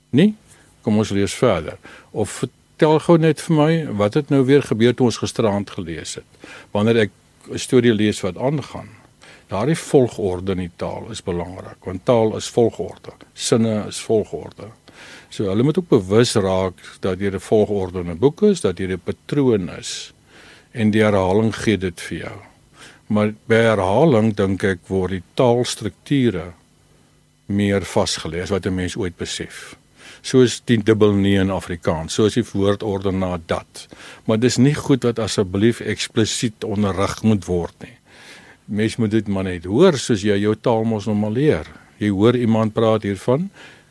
Nee, 0.09 0.35
kom 0.81 0.97
ons 0.97 1.09
lees 1.09 1.33
verder. 1.33 1.77
Of 2.11 2.45
Tel 2.75 2.97
gou 2.99 3.15
net 3.15 3.39
vir 3.39 3.55
my 3.55 3.73
wat 3.95 4.17
het 4.19 4.31
nou 4.33 4.41
weer 4.43 4.63
gebeur 4.65 4.95
toe 4.95 5.07
ons 5.07 5.19
gisterand 5.21 5.69
gelees 5.77 6.17
het. 6.19 6.47
Wanneer 6.75 7.05
ek 7.05 7.13
'n 7.49 7.59
storie 7.59 7.93
lees 7.93 8.21
wat 8.21 8.37
aangaan. 8.37 8.89
Daardie 9.47 9.77
volgorde 9.77 10.51
in 10.51 10.57
die 10.57 10.71
taal 10.75 11.11
is 11.11 11.23
belangrik 11.23 11.85
want 11.85 12.05
taal 12.05 12.35
is 12.37 12.49
volgorde. 12.49 13.13
Sinne 13.33 13.85
is 13.87 13.99
volgorde. 13.99 14.71
So 15.29 15.49
hulle 15.49 15.63
moet 15.63 15.77
ook 15.77 15.89
bewus 15.89 16.33
raak 16.35 16.79
dat 16.99 17.19
jy 17.19 17.31
'n 17.31 17.39
volgorde 17.39 17.99
in 17.99 18.09
'n 18.09 18.17
boek 18.17 18.41
is, 18.41 18.61
dat 18.61 18.77
jy 18.77 18.87
'n 18.87 19.01
patroon 19.03 19.69
is 19.69 20.13
en 20.71 20.91
die 20.91 21.03
herhaling 21.03 21.55
gee 21.55 21.77
dit 21.77 22.01
vir 22.01 22.17
jou. 22.17 22.37
Maar 23.07 23.33
by 23.47 23.55
herhaling 23.55 24.35
dink 24.35 24.63
ek 24.63 24.87
word 24.87 25.11
die 25.11 25.23
taalstrukture 25.33 26.53
meer 27.45 27.81
vasgelê 27.81 28.41
as 28.41 28.49
wat 28.49 28.65
'n 28.65 28.75
mens 28.75 28.95
ooit 28.97 29.17
besef 29.17 29.75
soos 30.21 30.61
die 30.65 30.77
dubbel 30.77 31.13
nee 31.13 31.39
in 31.41 31.51
Afrikaans, 31.51 32.13
soos 32.13 32.37
die 32.37 32.45
woordorde 32.53 33.11
na 33.11 33.39
dat. 33.45 33.87
Maar 34.25 34.39
dis 34.39 34.57
nie 34.57 34.75
goed 34.75 35.01
dat 35.01 35.19
asseblief 35.19 35.79
eksplisiet 35.79 36.63
onderrig 36.63 37.21
moet 37.23 37.45
word 37.45 37.75
nie. 37.85 37.97
Mens 38.65 38.95
moet 38.97 39.11
dit 39.11 39.27
maar 39.27 39.45
net 39.45 39.65
hoor 39.69 39.97
soos 40.01 40.23
jy 40.25 40.39
jou 40.41 40.55
taal 40.55 40.83
mos 40.89 41.05
normaal 41.05 41.37
leer. 41.37 41.69
Jy 42.01 42.09
hoor 42.09 42.35
iemand 42.35 42.73
praat 42.73 43.03
hiervan 43.03 43.49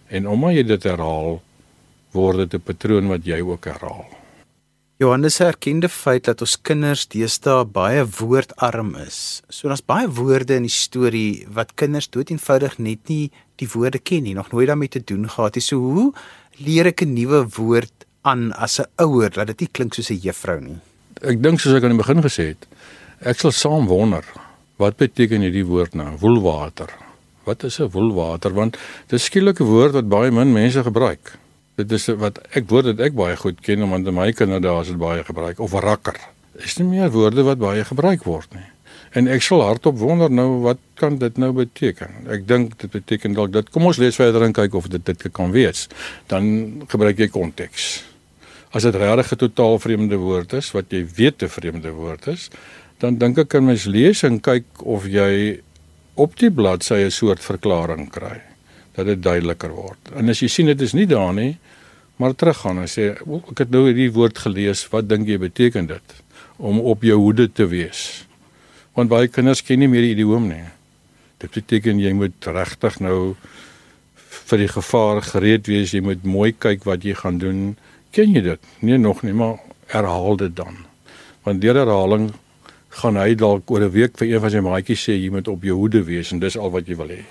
en 0.09 0.29
omdat 0.29 0.59
jy 0.59 0.67
dit 0.75 0.91
herhaal, 0.91 1.41
word 2.13 2.45
dit 2.45 2.55
'n 2.55 2.65
patroon 2.65 3.09
wat 3.09 3.25
jy 3.27 3.41
ook 3.41 3.65
herhaal. 3.65 4.24
Johannes 5.03 5.41
erkende 5.43 5.89
feit 5.91 6.29
dat 6.29 6.43
ons 6.45 6.53
kinders 6.63 7.09
deesdae 7.11 7.65
baie 7.67 8.05
woordarm 8.07 8.93
is. 9.03 9.17
So 9.51 9.67
daar's 9.67 9.83
baie 9.83 10.07
woorde 10.07 10.55
in 10.55 10.69
die 10.69 10.71
storie 10.71 11.49
wat 11.51 11.73
kinders 11.81 12.07
dood 12.15 12.31
eenvoudig 12.31 12.77
net 12.79 13.11
nie 13.11 13.33
die 13.59 13.67
woorde 13.73 13.99
ken 13.99 14.23
nie, 14.23 14.37
nog 14.39 14.53
nooit 14.53 14.71
daarmee 14.71 14.93
te 14.95 15.03
doen 15.03 15.27
gehad 15.27 15.59
het. 15.59 15.67
So 15.67 15.83
hoe 15.83 16.13
leer 16.63 16.93
ek 16.93 17.03
'n 17.03 17.13
nuwe 17.13 17.43
woord 17.57 18.07
aan 18.23 18.53
as 18.53 18.79
'n 18.79 18.87
ouer 19.03 19.31
dat 19.31 19.49
dit 19.49 19.61
nie 19.67 19.71
klink 19.73 19.95
soos 19.95 20.11
'n 20.11 20.23
juffrou 20.23 20.61
nie? 20.61 20.79
Ek 21.23 21.43
dink 21.43 21.59
soos 21.59 21.75
ek 21.75 21.83
aan 21.83 21.99
die 21.99 22.05
begin 22.05 22.23
gesê 22.23 22.55
het, 22.55 22.67
ek 23.21 23.41
sal 23.41 23.51
saam 23.51 23.87
wonder 23.87 24.25
wat 24.79 24.97
beteken 24.97 25.41
hierdie 25.41 25.67
woord 25.67 25.95
nou, 25.95 26.17
woelwater. 26.21 26.89
Wat 27.45 27.65
is 27.65 27.81
'n 27.81 27.91
woelwater? 27.91 28.55
Want 28.55 28.79
dit 29.09 29.19
is 29.19 29.25
skielik 29.25 29.61
'n 29.61 29.65
woord 29.65 29.93
wat 29.93 30.09
baie 30.09 30.31
min 30.31 30.53
mense 30.53 30.83
gebruik. 30.83 31.39
Dit 31.75 31.91
is 31.91 32.07
wat 32.21 32.39
ek 32.55 32.69
woord 32.71 32.93
dit 32.93 33.01
ek 33.03 33.17
baie 33.19 33.35
goed 33.39 33.59
ken 33.65 33.83
omdat 33.83 34.15
my 34.15 34.29
kinders 34.37 34.63
daar 34.63 34.85
is 34.85 34.93
dit 34.93 35.01
baie 35.01 35.25
gebruik 35.27 35.59
of 35.59 35.75
rakker. 35.83 36.21
Is 36.63 36.77
nie 36.79 36.87
meer 36.87 37.11
woorde 37.11 37.43
wat 37.43 37.59
baie 37.59 37.83
gebruik 37.87 38.23
word 38.29 38.55
nie. 38.55 38.69
En 39.19 39.27
ek 39.31 39.43
sal 39.47 39.63
hardop 39.63 39.99
wonder 39.99 40.31
nou 40.31 40.61
wat 40.63 40.79
kan 40.99 41.19
dit 41.19 41.39
nou 41.39 41.51
beteken? 41.55 42.29
Ek 42.31 42.47
dink 42.47 42.77
dit 42.79 42.91
beteken 42.95 43.35
dalk 43.35 43.51
dit. 43.55 43.73
Kom 43.75 43.87
ons 43.91 43.99
lees 43.99 44.15
verder 44.19 44.47
en 44.47 44.55
kyk 44.55 44.79
of 44.79 44.87
dit 44.91 45.03
dit 45.03 45.27
kan 45.35 45.51
wees. 45.55 45.89
Dan 46.31 46.87
gebruik 46.91 47.19
jy 47.19 47.31
konteks. 47.35 48.05
As 48.75 48.87
dit 48.87 48.95
regtig 48.95 49.33
'n 49.33 49.43
totaal 49.43 49.79
vreemde 49.79 50.19
woord 50.19 50.53
is 50.55 50.71
wat 50.75 50.91
jy 50.91 51.03
weet 51.17 51.43
'n 51.43 51.49
vreemde 51.49 51.91
woord 51.91 52.27
is, 52.27 52.51
dan 52.99 53.19
dink 53.19 53.39
ek 53.39 53.49
kan 53.49 53.65
mens 53.67 53.85
lees 53.85 54.23
en 54.23 54.41
kyk 54.41 54.67
of 54.83 55.07
jy 55.07 55.61
op 56.15 56.39
die 56.39 56.51
bladsy 56.51 57.03
'n 57.03 57.11
soort 57.11 57.43
verklaring 57.43 58.11
kry 58.11 58.54
dat 58.95 59.07
dit 59.07 59.23
duideliker 59.23 59.73
word. 59.75 60.13
En 60.15 60.31
as 60.31 60.43
jy 60.43 60.49
sien 60.49 60.71
dit 60.71 60.85
is 60.87 60.95
nie 60.95 61.07
daar 61.11 61.33
nie, 61.35 61.57
maar 62.17 62.35
teruggaan 62.39 62.85
en 62.85 62.91
sê 62.91 63.11
ek 63.19 63.65
het 63.65 63.73
nou 63.75 63.89
hierdie 63.89 64.13
woord 64.15 64.39
gelees, 64.39 64.85
wat 64.93 65.09
dink 65.11 65.29
jy 65.29 65.41
beteken 65.43 65.91
dit 65.91 66.15
om 66.57 66.79
op 66.79 67.03
jou 67.03 67.19
hoede 67.19 67.49
te 67.51 67.67
wees? 67.67 68.25
Want 68.95 69.11
baie 69.11 69.29
kinders 69.29 69.65
ken 69.67 69.83
nie 69.83 69.91
meer 69.91 70.07
die 70.07 70.15
idioom 70.15 70.47
nie. 70.53 70.63
Dit 71.43 71.57
beteken 71.57 71.99
jy 71.99 72.13
moet 72.15 72.47
regtig 72.47 73.01
nou 73.03 73.35
vir 74.45 74.63
die 74.63 74.71
gevaar 74.71 75.23
gereed 75.27 75.67
wees, 75.67 75.95
jy 75.95 76.03
moet 76.05 76.23
mooi 76.27 76.53
kyk 76.53 76.87
wat 76.87 77.05
jy 77.05 77.17
gaan 77.19 77.41
doen. 77.43 77.61
Ken 78.15 78.35
jy 78.37 78.45
dit? 78.47 78.73
Nee 78.87 78.99
nog 78.99 79.25
nie, 79.27 79.35
maar 79.35 79.59
herhaal 79.91 80.39
dit 80.39 80.55
dan. 80.57 80.85
Want 81.45 81.63
deur 81.65 81.83
herhaling 81.83 82.31
gaan 83.01 83.19
hy 83.19 83.35
dalk 83.35 83.71
oor 83.71 83.83
'n 83.83 83.91
week 83.91 84.19
vir 84.19 84.29
een 84.29 84.41
van 84.41 84.51
sy 84.51 84.61
maatjies 84.63 85.03
sê 85.09 85.19
jy 85.19 85.31
moet 85.31 85.49
op 85.49 85.63
jou 85.63 85.75
hoede 85.75 86.05
wees 86.05 86.33
en 86.33 86.39
dis 86.39 86.57
al 86.57 86.71
wat 86.71 86.87
jy 86.87 86.97
wil 86.97 87.09
hê. 87.09 87.25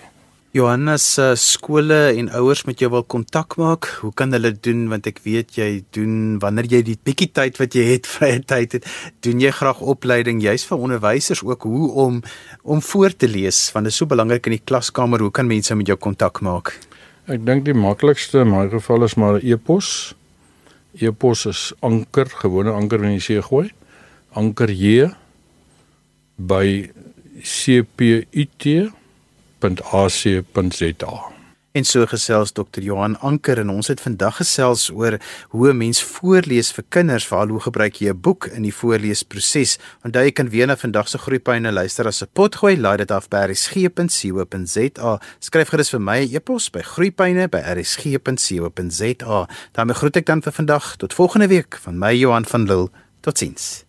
Johannes 0.53 1.17
uh, 1.17 1.31
skole 1.33 2.11
en 2.13 2.27
ouers 2.37 2.61
met 2.69 2.77
jou 2.77 2.91
wil 2.93 3.01
kontak 3.09 3.55
maak. 3.57 3.87
Hoe 4.03 4.11
kan 4.13 4.29
hulle 4.35 4.51
doen 4.53 4.83
want 4.91 5.07
ek 5.09 5.23
weet 5.25 5.55
jy 5.57 5.81
doen 5.97 6.35
wanneer 6.43 6.67
jy 6.69 6.81
die 6.91 6.97
bietjie 7.09 7.31
tyd 7.33 7.57
wat 7.57 7.73
jy 7.73 7.87
het 7.87 8.05
vrye 8.13 8.37
tyd 8.45 8.75
het, 8.77 8.85
doen 9.25 9.41
jy 9.41 9.49
graag 9.49 9.81
opleiding 9.81 10.43
juis 10.45 10.61
vir 10.69 10.83
onderwysers 10.85 11.41
ook 11.41 11.65
hoe 11.65 11.89
om 12.05 12.21
om 12.61 12.85
voor 12.85 13.17
te 13.17 13.25
lees 13.25 13.65
want 13.73 13.89
dit 13.89 13.95
is 13.95 13.97
so 13.97 14.05
belangrik 14.05 14.45
in 14.45 14.53
die 14.59 14.61
klaskamer. 14.61 15.25
Hoe 15.25 15.33
kan 15.33 15.49
mense 15.49 15.73
met 15.73 15.89
jou 15.89 15.97
kontak 15.97 16.43
maak? 16.45 16.75
Ek 17.25 17.41
dink 17.41 17.65
die 17.65 17.73
maklikste 17.73 18.45
in 18.45 18.53
my 18.53 18.67
geval 18.69 19.09
is 19.09 19.17
maar 19.17 19.41
'n 19.41 19.45
e-pos. 19.57 20.13
E-pos 21.01 21.47
is 21.49 21.73
anker, 21.81 22.29
gewone 22.29 22.69
anker 22.69 23.01
wat 23.01 23.09
jy 23.09 23.23
sê 23.25 23.41
gooi. 23.41 23.73
Anker 24.37 24.69
J 24.69 25.09
by 26.37 26.93
cput.ac.za. 29.63 31.31
En 31.73 31.83
so 31.83 32.05
gesels 32.05 32.51
Dr. 32.53 32.83
Johan 32.85 33.15
Anker 33.25 33.57
en 33.57 33.71
ons 33.73 33.87
het 33.89 34.01
vandag 34.01 34.35
gesels 34.37 34.91
oor 34.93 35.17
hoe 35.49 35.69
'n 35.69 35.77
mens 35.77 36.03
voorlees 36.03 36.71
vir 36.71 36.83
kinders, 36.89 37.25
veral 37.27 37.47
hoe 37.47 37.59
gebruik 37.59 37.95
jy 37.95 38.09
'n 38.09 38.21
boek 38.21 38.45
in 38.45 38.61
die 38.61 38.73
voorleesproses. 38.73 39.79
Onthou 40.03 40.23
jy 40.23 40.31
kan 40.31 40.49
weer 40.49 40.67
na 40.67 40.75
vandag 40.75 41.07
se 41.07 41.17
groeipyne 41.17 41.71
luister 41.71 42.05
as 42.05 42.21
'n 42.21 42.27
potgooi, 42.33 42.77
laai 42.77 42.97
dit 42.97 43.11
af 43.11 43.27
by 43.29 43.37
rsg.co.za. 43.37 45.19
Skryf 45.39 45.69
gerus 45.69 45.89
vir 45.89 46.01
my 46.01 46.19
'n 46.19 46.29
e 46.29 46.35
e-pos 46.35 46.69
by 46.69 46.81
groeipyne 46.81 47.47
by 47.49 47.57
rsg.co.za. 47.57 49.47
daarmee 49.71 49.95
groet 49.95 50.15
ek 50.15 50.25
dan 50.25 50.41
vir 50.41 50.53
vandag 50.53 50.95
tot 50.97 51.13
volgende 51.13 51.47
week 51.47 51.77
van 51.81 51.97
my 51.97 52.13
Johan 52.13 52.45
van 52.45 52.65
Lille. 52.65 52.89
Totsiens. 53.21 53.83